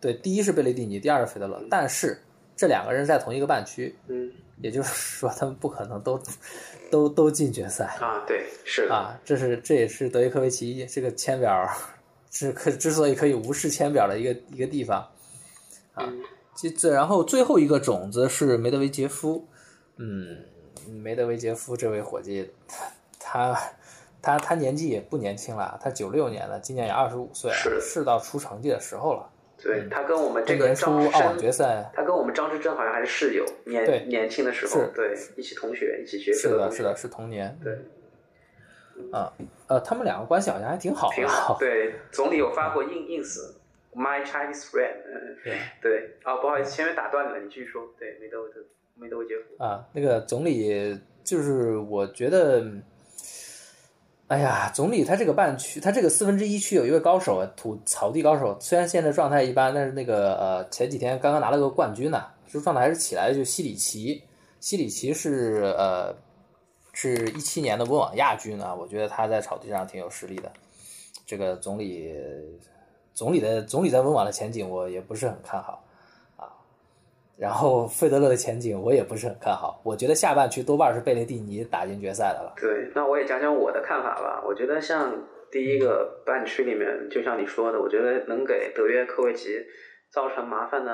[0.01, 2.23] 对，第一是贝雷蒂尼，第二是费德勒，但是
[2.57, 6.21] 这两个人在同一个半区，嗯也就是说他们不可能都
[6.91, 9.17] 都都进决赛啊，对，是，啊。
[9.25, 11.69] 这是这也是德约科维奇这个签表
[12.31, 14.99] 是可之所以可以无视签表的一个一个地方
[15.95, 16.05] 啊。
[16.07, 16.23] 嗯
[16.59, 19.47] 其这然后最后一个种子是梅德韦杰夫，
[19.97, 20.39] 嗯，
[20.89, 22.51] 梅德韦杰夫这位伙计，
[23.21, 23.57] 他
[24.21, 29.31] 他他年纪也不年轻了，他九六年的，今年也二十五岁了，是是到出成绩的时候了。
[29.57, 37.79] 对他跟我们这个张之澳网决，赛，他跟我们张之臻好像还是室友，年年轻的时候，对，一起同学，一起学是的，是的，，是同年对，
[39.13, 39.33] 啊，
[39.67, 41.57] 呃，他们两个关系好像还挺好的，挺好。
[41.59, 43.55] 对，总理有发过 ins ins
[43.95, 47.83] my Chinese friend，嗯，对 对，啊，不好意思，前面打断你了，你继续说。
[47.99, 48.61] 对，梅德韦德
[48.95, 52.65] 梅德韦杰夫，啊，那个总理就是我觉得，
[54.29, 64.23] 哎呀，总理他这个半区，他这个四分之一区有一位高手啊，土草地高手，虽然现在状态一般，但是那个呃前几天刚刚拿了个冠军呢，就状态还是起来的，就西里奇，
[64.61, 66.15] 西里奇是呃
[67.01, 70.51] 是一七年的温网亚军啊，我觉得他在草地上挺有实力的。
[71.25, 72.13] 这个总理
[73.15, 75.85] 总理的总理在温网的前景我也不是很看好
[76.37, 76.51] 啊。
[77.37, 82.53] 然后费德勒的前景我也不是很看好，我觉得下半区多半是贝雷蒂尼打进决赛的了。
[82.57, 84.43] 对，那我也讲讲我的看法吧。
[84.45, 85.15] 我觉得像
[85.53, 89.51] 第一个半区里面，就像你说的，我觉得能给德约科维奇
[90.11, 90.93] 造成麻烦的，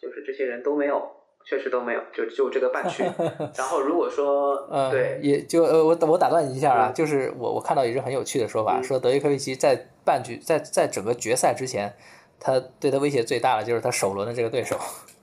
[0.00, 1.15] 就是这些人都没有，
[1.48, 3.04] 确实都没有，就就这个半区。
[3.56, 11.94] 然后如果说， 呃，对，也就呃，我我打断你一下啊，嗯就是我我看到一个很有趣的说法，嗯说德约科维奇在半局在在整个决赛之前，
[12.40, 14.76] 他对他威胁最大的就是他首轮的这个对手。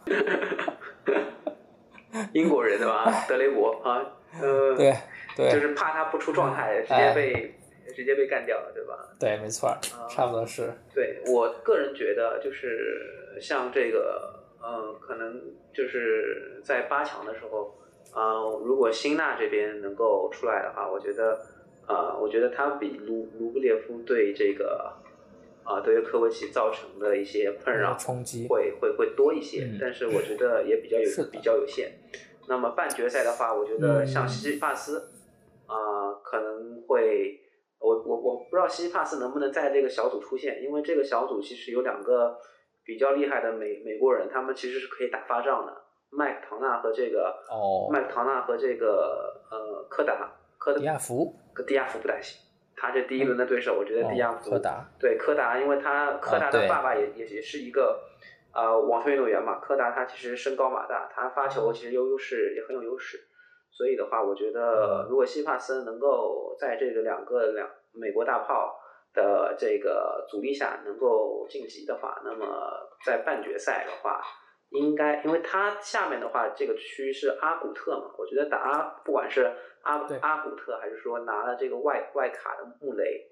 [2.31, 3.25] 英国人对吧？
[3.27, 4.01] 德雷伯啊，
[4.41, 4.95] 呃，对
[5.35, 7.55] 对就是怕他不出状态，直接哎被
[7.95, 8.93] 直接被干掉了，对吧？
[9.19, 9.75] 对，没错，
[10.09, 10.73] 差不多是。
[10.93, 15.41] 对我个人觉得，就是像这个，呃，可能
[15.73, 17.75] 就是在八强的时候，
[18.15, 21.45] 呃，如果辛纳这边能够出来的话，我觉得，
[21.85, 24.93] 呃，我觉得他比卢卢布列夫对这个，
[25.65, 31.99] 啊、对科维奇造成的一些困扰冲击会会会多一些，嗯但是我觉得也比较有比较有限。
[32.47, 35.09] 那么半决赛的话，我觉得嗯像西西帕斯，
[35.65, 37.39] 啊、可能会，
[37.79, 42.37] 我我我不知道西西帕斯能不能在这个小组出现，因为这个小组其实有两个
[42.85, 45.73] 比较厉害的美美国人，他们其实是可以打发仗的，
[46.09, 51.35] 麦克唐纳和这个哦，麦克唐纳和这个呃柯达柯迪亚福，
[51.67, 52.39] 迪亚福不担心，
[52.75, 58.01] 他这第一轮的对手，我觉得迪亚哦福、柯达，对柯达，因为他柯达的爸爸也、也也是一个
[58.53, 63.19] 呃网球运动员嘛，柯达他其实身高马大，他发球其实有优势，也很有优势。
[63.71, 65.07] 所以的话，我觉得嗯。
[65.09, 68.79] 如果西帕森能够在这个两个两美国大炮
[69.13, 72.45] 的这个阻力下能够晋级的话，那么
[73.05, 74.21] 在半决赛的话，
[74.69, 83.29] 应该因为他下面的话这个区是阿古特嘛，我觉得打阿不管是阿阿古特还是说拿了这个外外卡的穆雷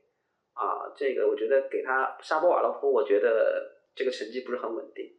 [0.53, 5.09] 啊，这个我觉得给他沙波瓦洛夫，我觉得这个成绩不是很稳定。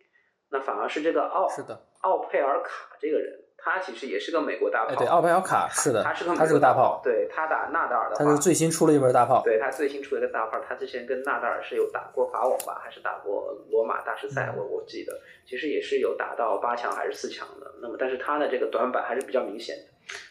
[0.50, 4.92] 那反而是这个奥是的，奥佩尔卡这个人，他其实也是个美国大炮。
[4.92, 14.50] 哎，对，奥佩尔卡是的，他是个他是个大炮，对他打纳达尔的话，他是最新出了一门大炮，对他最新出了一个大炮，他之前跟纳达尔是有打过法网吧，还是打过罗马大师赛？
[14.52, 17.70] 嗯我我记得，其实也是有打到八强还是四强的。
[17.80, 19.84] 那么，但是他的这个短板还是比较明显的，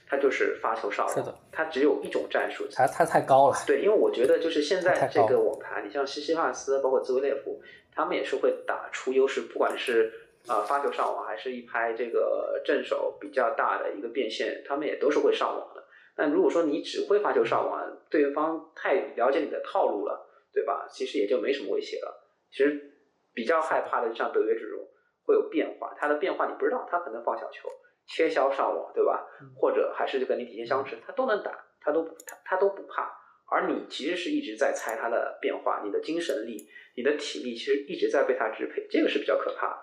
[0.09, 2.67] 他就是发球少是的，他只有一种战术。
[2.73, 7.61] 他他太高了， 对，因为我觉得就是现在这个网坛，你像西西帕斯，包括兹维列夫，
[7.95, 10.11] 他们也是会打出优势，不管是
[10.47, 15.83] 呃发球上网，还是一拍这个正手比较大的一个变现，他们也都是会上网的。
[16.15, 20.85] 但如果说你只会发球上网，对方太了解你的套路了，对吧？
[20.89, 22.27] 其实也就没什么威胁了。
[22.51, 22.93] 其实
[23.33, 24.79] 比较害怕的，像德约这种
[25.25, 27.69] 会有变化，他的变化你不知道，他可能放小球、
[28.07, 29.25] 切削上网，对吧？
[29.55, 33.09] 或者还是就跟你底线相持，他都能打，他都他他都不怕。
[33.49, 39.80] 而你其实是一直在猜他的变化，你的精神力、你的体力其实一直在被他支配，这个是比较可怕的。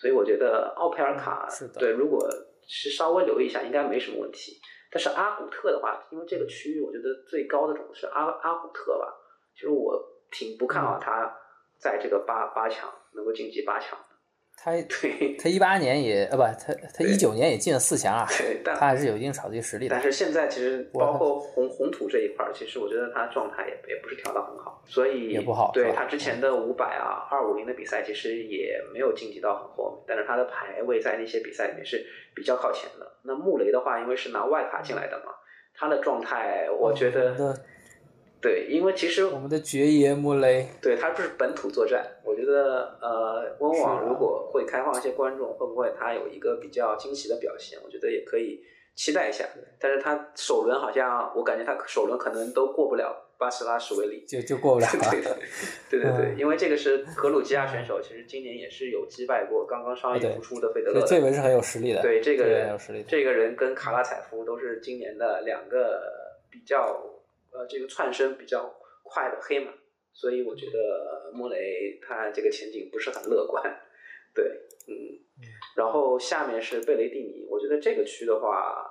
[0.00, 2.26] 所以我觉得奥佩尔卡、嗯是的对，如果
[2.66, 4.58] 是稍微留意一下，应该没什么问题。
[4.90, 9.14] 但是阿古特的话，因为这个区域我觉得最高的种子是阿阿古特吧，
[9.54, 11.36] 其实我挺不看好嗯他
[11.78, 14.09] 在这个八八强能够晋级八强的。
[14.62, 20.02] 他 对他一八年也呃不，他他一九年也进了四强啊，对，但他还是有一定场地实力的但。
[20.02, 32.04] 是现在其实包括红红土这一块儿，其实我觉得他状态也也不是调到很好，所以也不好对他之前的五百啊、二五零的比赛，其实也没有晋级到很后面，但是他的排位在那些比赛里面是
[32.34, 33.10] 比较靠前的。
[33.22, 35.32] 那穆雷的话，因为是拿外卡进来的嘛，
[35.74, 37.64] 他的状态我觉得的
[38.40, 42.04] 对，因为其实我们的爵爷穆雷，对他不是本土作战。
[42.24, 47.78] 我觉得呃，温网如果会开放一些观众，会不会他有一个比较惊喜的表现？
[47.84, 48.62] 我觉得也可以
[48.94, 49.44] 期待一下。
[49.78, 54.24] 但是他首轮好像我感觉他首轮可能都过不了巴斯拉什维里。
[54.26, 55.10] 就就过不了 了。
[55.10, 55.32] 对对
[55.90, 61.06] 对对对，嗯因为这个是 格鲁吉亚选手，其实今年也是有击败过刚刚伤啊对愈复出的费德勒的。
[61.06, 66.00] 这这位是很有实力的，对这个人这个人跟卡拉采夫都是今年的两个
[66.50, 66.98] 比较
[67.52, 68.72] 呃这个窜升比较
[69.02, 69.72] 快的黑马，
[70.12, 73.62] 所以我觉得莫雷他这个前景不是很乐观。
[74.34, 74.44] 对，
[74.88, 74.94] 嗯，
[75.76, 78.88] 然后下面是贝雷蒂尼，我觉得这个区的话，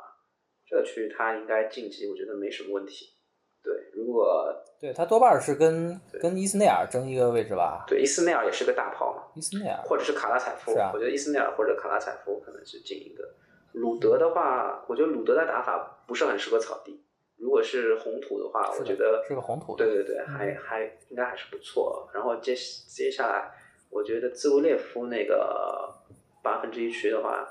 [0.67, 3.15] 这个区他应该晋级，我觉得没什么问题。
[3.61, 13.35] 对，如果对他多半是跟跟伊斯内尔争一个位置吧，对伊斯内尔也是个大炮嘛，伊斯内尔或者是卡拉采夫，我觉得伊斯内尔或者卡拉采夫可能是进一个。
[13.73, 17.01] 鲁德的话，我觉得鲁德的打法不是很适合草地。
[17.39, 22.09] 如果是红土的话，的我觉得是个红土对对对，还还应该还是不错。
[22.13, 23.49] 然后接接下来，
[23.89, 25.93] 我觉得兹维列夫那个
[26.43, 27.47] 八分之一区的话，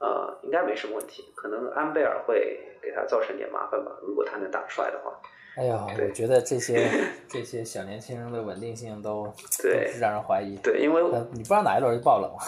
[0.00, 1.24] 呃，应该没什么问题。
[1.36, 5.18] 可能安贝尔会给他造成点麻烦吧，如果他能打出来的话。
[5.56, 6.88] 哎呀，对我觉得这些
[7.28, 10.56] 这些小年轻人的稳定性都对都让人怀疑。
[10.62, 12.38] 对，因为呃，你不知道哪一轮就爆冷了。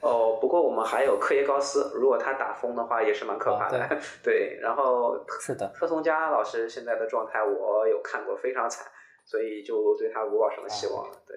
[0.00, 3.78] 哦，不过我们还有科耶高斯，如果他打疯的话，也是蛮可怕的。
[3.78, 3.88] 啊
[4.22, 8.90] 对，然后是的，特松加老师现在的状态我有看过，非常惨，
[9.24, 11.14] 所以就对他无抱什么希望了。
[11.26, 11.36] 对，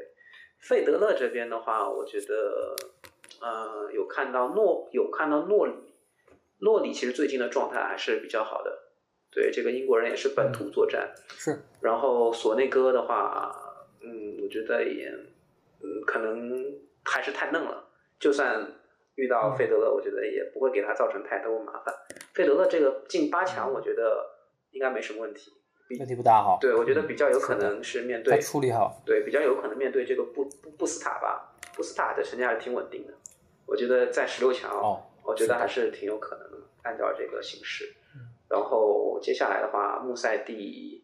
[0.60, 2.76] 费德勒这边的话，我觉得，
[3.42, 5.74] 呃，有看到诺有看到诺里，
[6.60, 8.80] 诺里其实最近的状态还是比较好的。
[9.30, 11.12] 对，这个英国人也是本土作战。
[11.28, 13.54] 是然后索内戈的话，
[14.02, 15.10] 嗯，我觉得也，
[15.82, 16.64] 嗯，可能
[17.04, 17.83] 还是太嫩了。
[18.24, 18.66] 就算
[19.16, 21.94] 遇到费德勒，我觉得也不会给他造成太多麻烦。
[22.34, 24.26] 费德勒这个进八强，我觉得
[24.72, 25.52] 应该没什么问题。
[26.00, 26.58] 问题不大哈。
[26.62, 31.54] 对，我觉得比较有可能是面对，处理好，对，比较有可能面对这个布布布斯塔吧。
[31.76, 33.14] 布斯塔的成绩还是挺稳定的，
[33.66, 37.94] 我觉得在十六强，哦我觉得还是挺有可能的，按照这个形势。
[38.16, 41.03] 嗯然后接下来的话，穆塞蒂，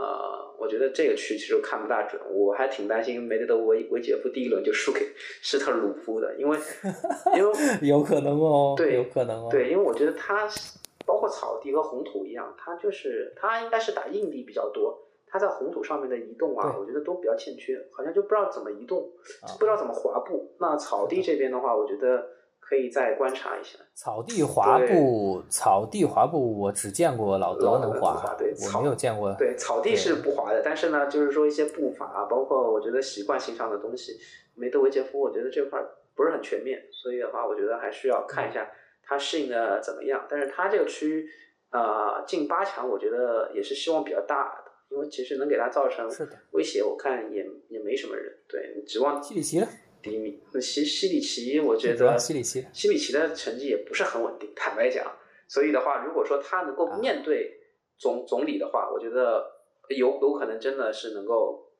[0.00, 5.00] 呃，我觉得这个区其实我看不大准，我还挺担心梅德德维维杰夫第一轮就输给
[5.42, 6.58] 施特鲁夫的，因为
[7.36, 7.52] 因为
[7.82, 9.48] 有可能哦，对有可能哦。
[9.50, 19.10] 对，因为我觉得他是包括草地和红土一样，他就是他应该是打硬地比较多，他在红土上面的移动啊，我觉得都比较欠缺，好像就不知道怎么移动，
[19.42, 20.50] 啊不知道怎么滑步。
[20.58, 22.26] 那草地这边的话，我觉得
[22.70, 23.76] 可以再观察一下。
[23.96, 29.34] 草地滑步，草地滑步，我只见过老德能滑滑，对草我没有见过。
[29.36, 34.16] 对，草地是不滑的，但是呢，就是说一些步伐啊，包括我觉得习惯性上的东西，
[34.54, 38.70] 梅德韦杰夫我觉得这块儿不是很全面，所以的话，我觉得还需要看一下
[39.02, 40.24] 他适应的怎么样。
[40.30, 41.28] 但是他这个区
[41.72, 46.08] 呃进八强，我觉得也是希望比较大的，因为其实能给他造成
[46.52, 48.32] 威胁，我看也也没什么人。
[48.48, 49.58] 对你指望西里奇
[50.00, 50.02] 呢？
[50.02, 55.04] 第一名，那西西里奇，我觉得西里奇西里奇的成绩也不是很稳定，坦白讲。
[55.48, 57.60] 所以的话，如果说他能够啊面对
[57.98, 59.50] 总、总理的话，我觉得
[59.88, 61.72] 有有可能真的是能够，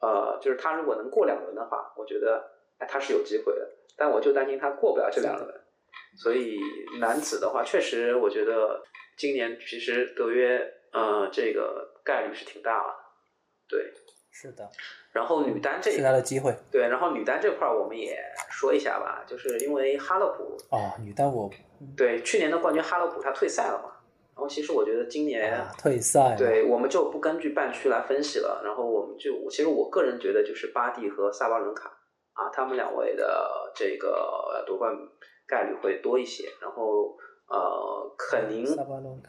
[0.00, 3.70] 呃，就是他如果能过两轮的话，我觉得哎他是有机会的。
[3.96, 5.60] 但我就担心他过不了这两轮。
[6.22, 6.58] 所以
[7.00, 8.82] 男子的话，确实我觉得
[9.16, 12.94] 今年其实德约呃这个概率是挺大的。
[13.68, 13.92] 对，
[14.38, 14.68] 是的，
[15.12, 18.18] 然后女单这是他的机会对，然后女单这块儿我们也
[18.50, 20.92] 说一下吧，就是因为哈勒普哦。
[21.00, 21.50] 女单我
[21.96, 23.92] 对去年的冠军哈勒普他退赛了嘛，
[24.34, 31.88] 然后其实我觉得今年、啊退赛，对我们就不根据半区来分析了，然后我们就其实我个人觉得就是巴蒂和萨巴伦卡
[32.34, 34.94] 啊，他们两位的这个夺冠
[35.46, 37.16] 概率会多一些，然后
[37.48, 38.66] 呃肯宁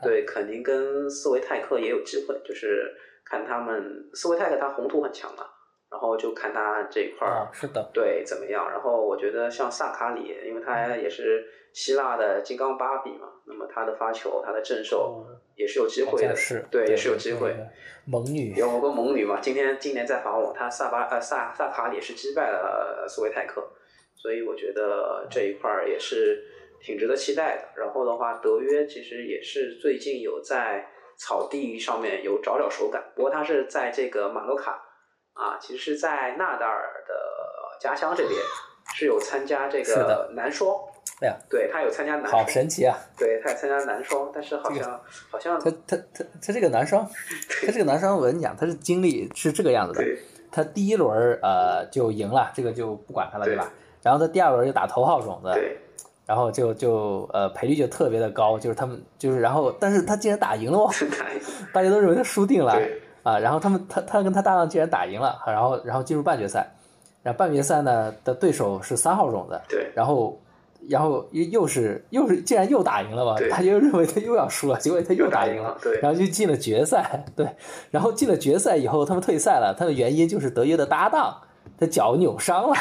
[0.04, 2.94] 对肯宁跟斯维泰克也有机会，就是
[3.30, 5.44] 看他们斯维泰克他红土很强嘛，
[5.92, 7.32] 然后就看他这一块儿。
[7.32, 8.70] 啊，是的，对怎么样？
[8.72, 15.26] 然后我觉得像萨卡里，因为他也是希腊的金刚芭比嘛，那么他的发球、他的正手哦
[15.56, 17.56] 也是有机会的，是对，也是有机会。
[18.06, 23.68] 猛女有个猛女嘛，今天今年在法网，她萨巴呃萨萨卡里是击败了斯维泰克，
[24.16, 26.46] 所以我觉得这一块儿也是
[26.80, 27.82] 挺值得期待的。
[27.82, 30.88] 然后的话，德约其实也是最近有在
[31.18, 34.82] 草地上面有找找手感，不过他是在这个马洛卡
[35.34, 37.14] 啊，其实是在纳达尔的
[37.80, 38.40] 家乡这边
[38.96, 40.76] 是有参加这个的男双，
[41.22, 42.98] 哎呀，对他有参加男好，神奇啊！
[43.18, 47.04] 对他有参加男双，但是好这个像好像他他他他这个男双，
[47.66, 50.04] 他这个男双，我跟你讲，他是经历是这个样子的。
[50.52, 53.72] 他第一轮呃就赢了，这个就不管他了，对对吧？
[54.02, 55.78] 然后他第二轮就打头号种子，对
[56.28, 60.92] 然后就就呃赔率就特别的高，就是他们就是然后，但是他竟然打赢了哦，
[61.74, 62.78] 大家都认为他输定了
[63.24, 66.70] 啊，然后他们他他跟他搭档竟然打赢了，然后然后进入半决赛，
[67.24, 70.38] 然后半决赛呢的对手是三号种子，对，然后
[70.90, 73.50] 然后又又是又是竟然又打赢了吧对？
[73.50, 77.48] 他就认为他又要输了，结果他又打赢了又打赢了，对然后就进了决赛，对，
[77.90, 81.42] 然后进了决赛以后，他们退赛了，他的原因就是德约的搭档
[81.80, 82.76] 他脚扭伤了，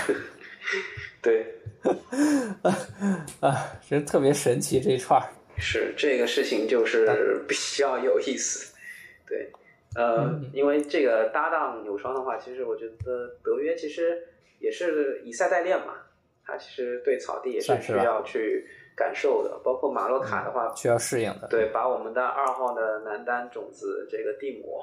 [1.22, 1.55] 对，
[3.40, 3.54] 啊，
[3.88, 5.26] 真特别神奇这一串儿。
[5.58, 8.74] 是这个事情就是比较有意思，
[9.26, 9.50] 对，
[9.94, 14.22] 呃，嗯因为这个搭档扭伤的话，其实我觉得德约其实
[14.58, 15.94] 也是以赛代练嘛，
[16.44, 21.48] 他其实对草地也是需要去感受的，包括马洛卡的话，需要适应的。
[21.48, 24.82] 对，把我们的二号的男单种子这个蒂姆，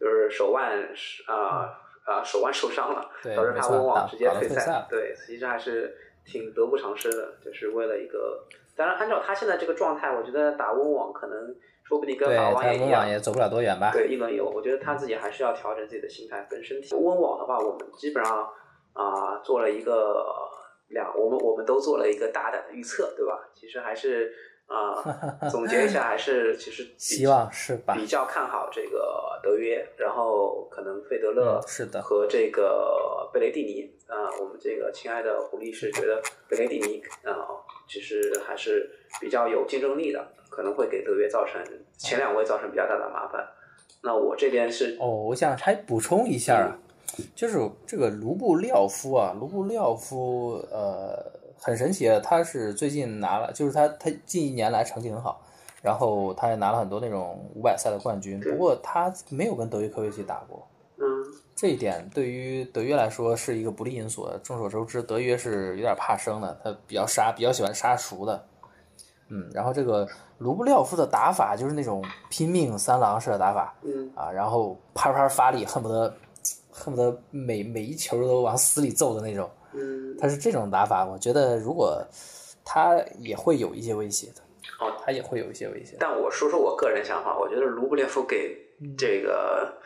[0.00, 0.82] 就是手腕
[1.26, 4.30] 啊啊、手腕受伤了，导致他温网直接。
[4.30, 5.94] 退赛对，其实还是
[6.26, 8.44] 挺得不偿失的，就是为了一个。
[8.76, 13.08] 当然，按照他现在这个状态，我觉得打温网可能说不定跟对，法网也一样网。
[13.08, 13.90] 也走不了多远吧？
[13.92, 16.94] 对，一轮游，我觉得他自己还是要调整自己的心态跟身体。
[16.94, 18.46] 温网的话，我们基本上
[18.92, 20.26] 啊、做了一个
[20.88, 23.48] 两，我们我们都做了一个大胆的预测，对吧？
[23.54, 24.34] 其实还是
[24.66, 24.98] 啊、
[25.48, 27.94] 总结一下，还是其实希望是吧？
[27.94, 37.46] 比较看好这个德约，然后可能费德勒嗯是的和这个贝雷蒂尼啊、我们这个亲爱的狐狸是觉得贝雷蒂尼啊、
[37.88, 38.88] 其实还是
[39.20, 41.60] 比较有竞争力的，可能会给德约造成
[41.96, 43.46] 前两位造成比较大的麻烦。
[44.02, 46.78] 那我这边是哦，我想还补充一下啊，
[47.34, 51.18] 就是这个卢布廖夫啊，卢布廖夫呃
[51.58, 55.40] 很神奇，他是最近拿了，就是他他近一年来成绩很好，
[55.82, 60.66] 然后他也拿了很多那种五百赛的冠军，不过他没有跟德约科维奇打过。
[60.98, 61.04] 嗯
[61.54, 64.28] 这一点对于德约来说是一个不利因素。
[64.42, 68.46] 众所周知，德约是有点怕生的，他比较杀，比较喜欢杀熟的。
[69.28, 70.06] 嗯，然后这个
[70.36, 76.14] 卢布廖夫的打法就是那种拼命三郎式的打法嗯啊，然后啪啪发力，恨不得
[76.70, 79.48] 恨不得每每一球都往死里揍的那种。
[79.76, 82.04] 嗯，他是这种打法，我觉得如果
[82.64, 84.42] 他也会有一些威胁的，
[84.80, 85.96] 哦，他也会有一些威胁。
[86.00, 89.78] 但我说说我个人想法，我觉得卢布列夫给这个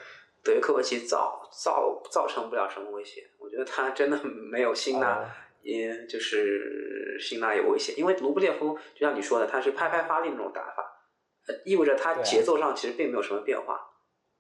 [0.43, 3.29] 德约科维奇造造造成不了什么威胁。
[3.39, 5.27] 我觉得他真的没有辛纳哦，
[5.63, 10.83] 也就是辛纳有威胁，因为卢布列夫就像你说的，他是拍拍发力那种打法，
[11.49, 13.79] 呃意味着他节奏上其实并没有什么变化。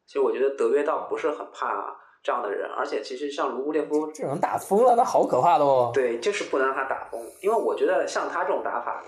[0.07, 5.91] 其实我觉得德约倒不是很怕这样的人，而且其实像卢布列夫这种打疯了，那好可怕的哦。
[5.95, 9.03] 对，就是不能让他打疯，因为我觉得像他这种打法，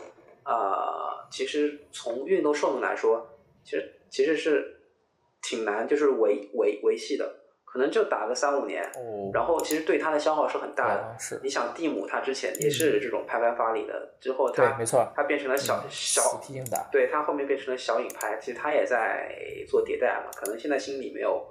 [0.44, 3.26] 呃，其实从运动寿命来说，
[3.62, 4.80] 其实其实是
[5.42, 7.34] 挺难，就是维维维系的，
[7.64, 11.14] 可能就打个三五年，哦，然后其实对他的消耗是很大的。
[11.16, 16.88] 对是你想蒂姆他之前也是这种拍拍发力的，之后对，他没错，他变成了小嗯小硬打。
[16.90, 19.28] 对他后面变成了小影拍，其实他也在
[19.68, 21.46] 做迭代嘛，可能现在心里没有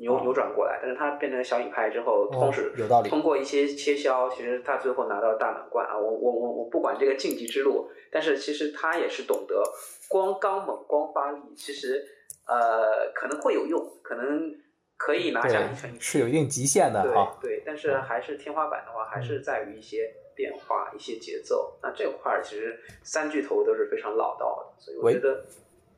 [0.00, 5.96] 扭、哦扭转过来，但是他变成小影派之后，同时、有道理通过一些切削，其实他最后拿到大满贯啊！
[5.96, 9.62] 我我我我不管这个晋级之路，但是其实他也是懂得
[10.08, 12.02] 光刚猛光发力，其实
[12.46, 14.52] 呃可能会有用，可能
[14.96, 15.68] 可以拿下
[15.98, 17.36] 是有一定极限的对啊。
[17.40, 21.78] 对，但是还是天花板的话，还是在于一些变化、一些节奏。
[21.82, 25.44] 那这块儿其实三巨头都是非常老道的，所以我觉得，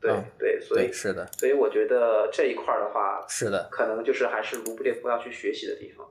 [0.03, 6.05] 对、嗯对，所以，是的，所以我觉得这一块儿的话，是的，可能就是还是卢布列夫要去学习的地方。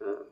[0.00, 0.26] 嗯，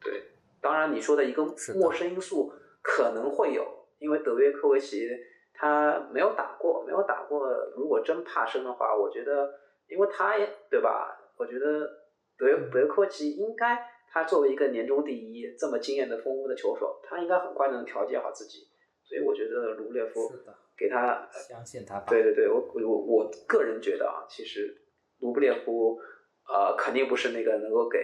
[0.00, 0.24] 对。
[0.60, 1.44] 当然，你说的一个
[1.76, 2.52] 陌生因素
[2.82, 3.64] 可能会有，
[3.98, 5.08] 因为德约科维奇
[5.54, 7.48] 他没有打过，没有打过。
[7.76, 9.54] 如果真怕生的话，我觉得，
[9.88, 11.16] 因为他也对吧？
[11.36, 11.88] 我觉得
[12.36, 18.68] 德约德约科维奇应该，他作为一个年终第一、这么经验的丰富的球手，他应该很快能调节好自己。
[19.12, 20.32] 所以我觉得卢布列夫，
[20.74, 22.06] 给他相信他吧。
[22.08, 24.74] 对对对，我我我个人觉得啊，其实
[25.18, 26.00] 卢布列夫
[26.48, 27.98] 呃肯定不是那个能够给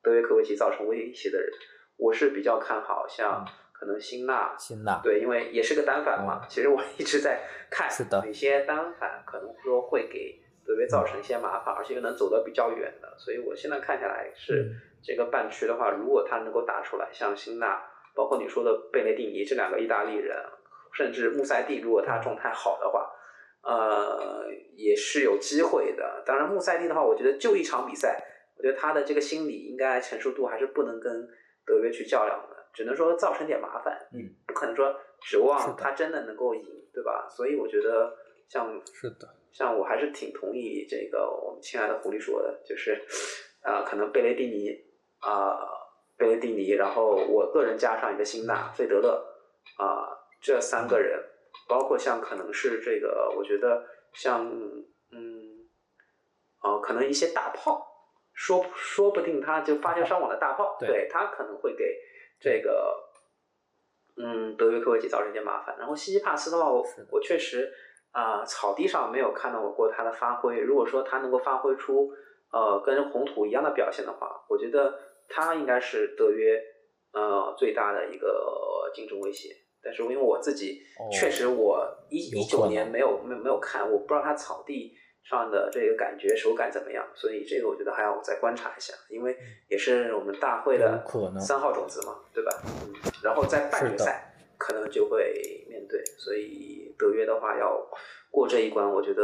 [0.00, 1.50] 德约科维奇造成威胁的人。
[1.96, 6.46] 我是比较看好像嗯可能辛纳，辛纳，对，因为也是个单反嘛。
[6.48, 13.18] 其实我一直在看是的哪些单反可能说会给德约造成一些麻烦，而且又能走得比较远的。
[13.18, 17.82] 所以我现在看下来是嗯这个半区的话，如果他能够打出来，像辛纳，
[18.14, 20.36] 包括你说的贝雷蒂尼这两个意大利人，
[20.92, 23.10] 甚至穆塞蒂，如果他状态好的话，
[23.62, 24.44] 呃，
[24.74, 26.22] 也是有机会的。
[26.26, 28.22] 当然，穆塞蒂的话，我觉得就一场比赛，
[28.56, 31.28] 我觉得他的这个心理应该成熟度还是不能跟
[31.64, 33.96] 德约去较量的，只能说造成点麻烦。
[34.12, 36.62] 嗯，不可能说指望他真的能够赢，
[36.92, 37.28] 对吧？
[37.30, 38.12] 所以我觉得
[38.48, 43.00] 像是的，像我还是挺同意这个我们亲爱的狐狸说的，就是
[43.62, 44.70] 啊、可能贝雷蒂尼
[45.20, 45.56] 啊、
[46.22, 49.26] 贝雷蒂尼，然后我个人加上一个辛纳、费德勒
[49.76, 50.06] 啊、
[50.40, 51.20] 这三个人，
[51.68, 54.46] 包括像可能是这个，我觉得像
[55.10, 55.68] 嗯
[56.62, 57.84] 呃，可能一些大炮，
[58.32, 61.98] 说说不定他就发球上网的大炮，对对他可能会给
[62.38, 62.94] 这个
[64.16, 65.76] 嗯德约科维奇造成一些麻烦。
[65.76, 67.68] 然后西西帕斯的话，我我确实
[68.12, 70.60] 啊、草地上没有看到过他的发挥。
[70.60, 72.12] 如果说他能够发挥出
[72.52, 76.62] 呃跟红土一样的表现的话，我觉得他应该是德约
[77.12, 79.56] 呃最大的一个竞争威胁。
[79.84, 89.36] 但是因为我自己哦确实我一一九年没有没有没有看，我不知道他草地上的这个感觉手感怎么样，所以这个我觉得还要再观察一下，因为
[89.68, 92.62] 也是我们大会的可能三号种子嘛，对吧？
[92.64, 92.94] 嗯，
[93.24, 97.84] 然后在半决赛可能就会面对，所以德约的话要
[98.30, 99.22] 过这一关，我觉得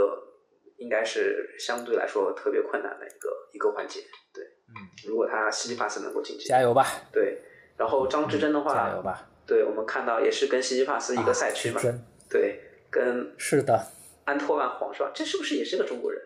[0.79, 4.01] 应该是相对来说特别困难的一个一个环节。
[4.35, 4.45] 对，
[4.79, 7.43] 嗯，如果他西西帕斯能够晋级，加油吧，对。
[7.77, 11.81] 然后张之臻的话，加油吧，对我们看到也是跟西西帕斯一个赛区嘛，
[12.29, 12.61] 对，
[12.91, 13.87] 跟是的，
[14.25, 15.11] 安托万黄是吧？
[15.15, 16.21] 这是不是也是个中国人？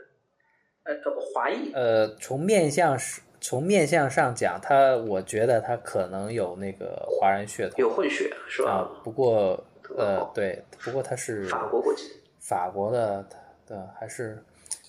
[0.84, 7.74] 呃，呃华裔，呃，从面相是从面相上讲，他我觉得他可能有那个华人血统。
[7.76, 8.70] 有混血是吧？
[8.70, 9.62] 啊，不过
[9.94, 12.10] 呃哦，对，不过他是法国国籍，
[12.40, 13.28] 法国的
[13.66, 14.42] 的还是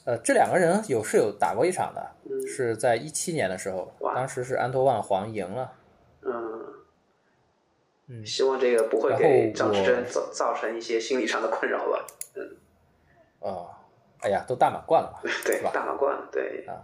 [0.05, 5.71] 呃，这两个人有是有打过一场的，嗯是在一七年的时候，哇当时是安托万黄赢了，
[6.21, 6.33] 嗯，
[8.07, 12.05] 嗯，希望这个不会给张之臻造造成一些心理上的困扰吧。
[12.35, 12.55] 嗯
[13.39, 13.69] 哦，
[14.21, 16.75] 哎呀，都大满贯了嘛， 对吧，大满贯，对啊，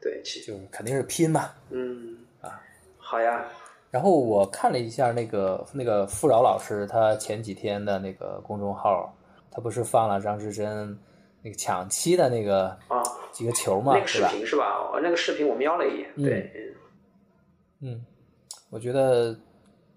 [0.00, 1.50] 对，其就是肯定是拼嘛。
[1.70, 2.62] 嗯啊，
[2.96, 3.44] 好呀，
[3.90, 9.12] 然后我看了一下那个那个富饶老师他前几天的那个公众号，
[9.50, 10.96] 他不是放了张之臻
[11.42, 13.02] 那个抢七的那个啊，
[13.32, 14.22] 几个球嘛，那个视？
[14.28, 14.90] 频是吧？
[14.92, 16.74] 哦那个视频我瞄了一眼，嗯对，
[17.80, 18.06] 嗯，
[18.70, 19.36] 我觉得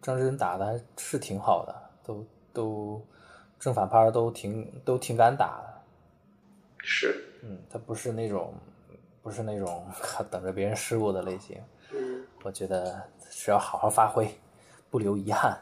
[0.01, 3.05] 张之臻打的还是挺好的，都都
[3.59, 5.81] 正反拍都挺都挺敢打的。
[6.79, 8.53] 是，嗯，他不是那种
[9.21, 9.85] 不是那种
[10.31, 11.61] 等着别人失误的类型。
[11.91, 14.27] 嗯我觉得只要好好发挥，
[14.91, 15.59] 不留遗憾，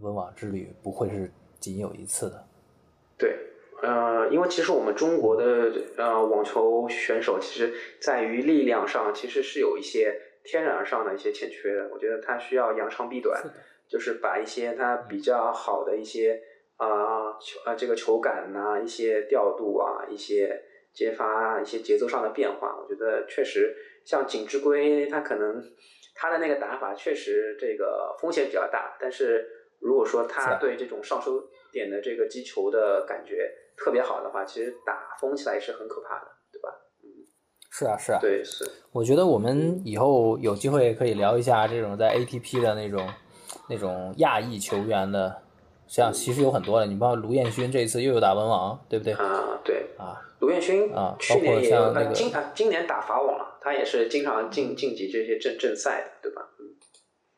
[0.00, 2.44] 温网之旅不会是仅有一次的。
[3.16, 3.38] 对，
[3.80, 11.88] 呃，因为其实我们中国的呃网球选手，其实在于力量上其实是有一些天然上的一些欠缺的。
[11.92, 13.48] 我觉得他需要扬长避短是，
[13.88, 16.42] 就是把一些他比较好的一些
[16.76, 20.60] 啊、球啊这个球感呐、一些调度啊、一些
[20.92, 25.62] 接发啊、一些节奏上的变化，我觉得确实像锦之圭，他可能
[26.14, 29.46] 他的那个打法确实这个风险比较大，但是
[29.80, 33.48] 如果说他啊对这种上手点的这个击球的感觉
[33.78, 36.68] 特别好的话，其实打疯起来也是很可怕的，对吧？
[37.02, 37.06] 嗯
[37.70, 38.18] 是啊，是啊。
[38.20, 43.08] 对，是，我觉得我们以后有机会可以聊一下这种在 ATP 的那种
[43.68, 45.42] 那种亚裔球员的，
[45.86, 49.14] 像其实有很多的，你包括卢彦勋这一次又有打温网，对不对？
[49.14, 56.42] 啊，对，啊，卢彦勋啊去年也有，包括像那个呃今啊今年打法网了，他也是经常晋晋级这些正正赛的，对吧？
[56.58, 56.64] 嗯，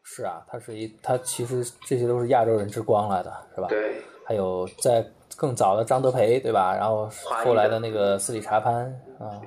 [0.05, 3.67] 是啊，他是一他其实这些都是亚洲人之光来的，是吧？
[3.69, 5.05] 对，还有在
[5.41, 6.77] 更早的张德培，对吧？
[6.77, 8.85] 然后后来的那个斯里查潘
[9.19, 9.41] 啊，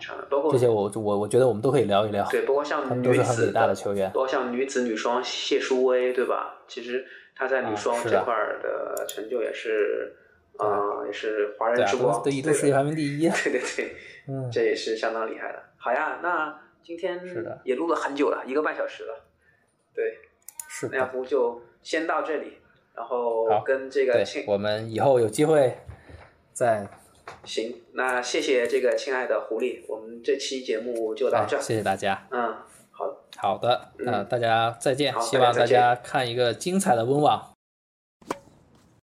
[0.49, 2.27] 这些我我我觉得我们都可以聊一聊。
[2.31, 6.55] 对，包括像女子是很伟大的球员包括像女子、女双谢淑薇，对吧？
[6.67, 7.05] 其实
[7.35, 10.15] 她在女啊双这块儿的成就也是，
[10.57, 13.29] 啊，也是华人之光，对世界排名第一。
[13.45, 13.95] 对对对，
[14.27, 15.61] 嗯，这也是相当厉害的。
[15.77, 19.13] 好呀，那今天是的也录了很久了，一个半小时了。
[19.93, 20.17] 对，
[20.67, 21.05] 是那要。
[21.05, 22.57] 不就先到这里，
[22.95, 25.77] 然后跟这个亲，我们以后有机会
[26.51, 26.87] 再
[27.43, 31.61] 行，那谢谢这个亲爱的狐狸，我们这期节目就到啊，这儿。
[31.61, 32.27] 谢谢大家。
[32.31, 32.55] 嗯，
[32.91, 37.52] 好，好的，那大家再见，好希望大家看一个精彩的温网。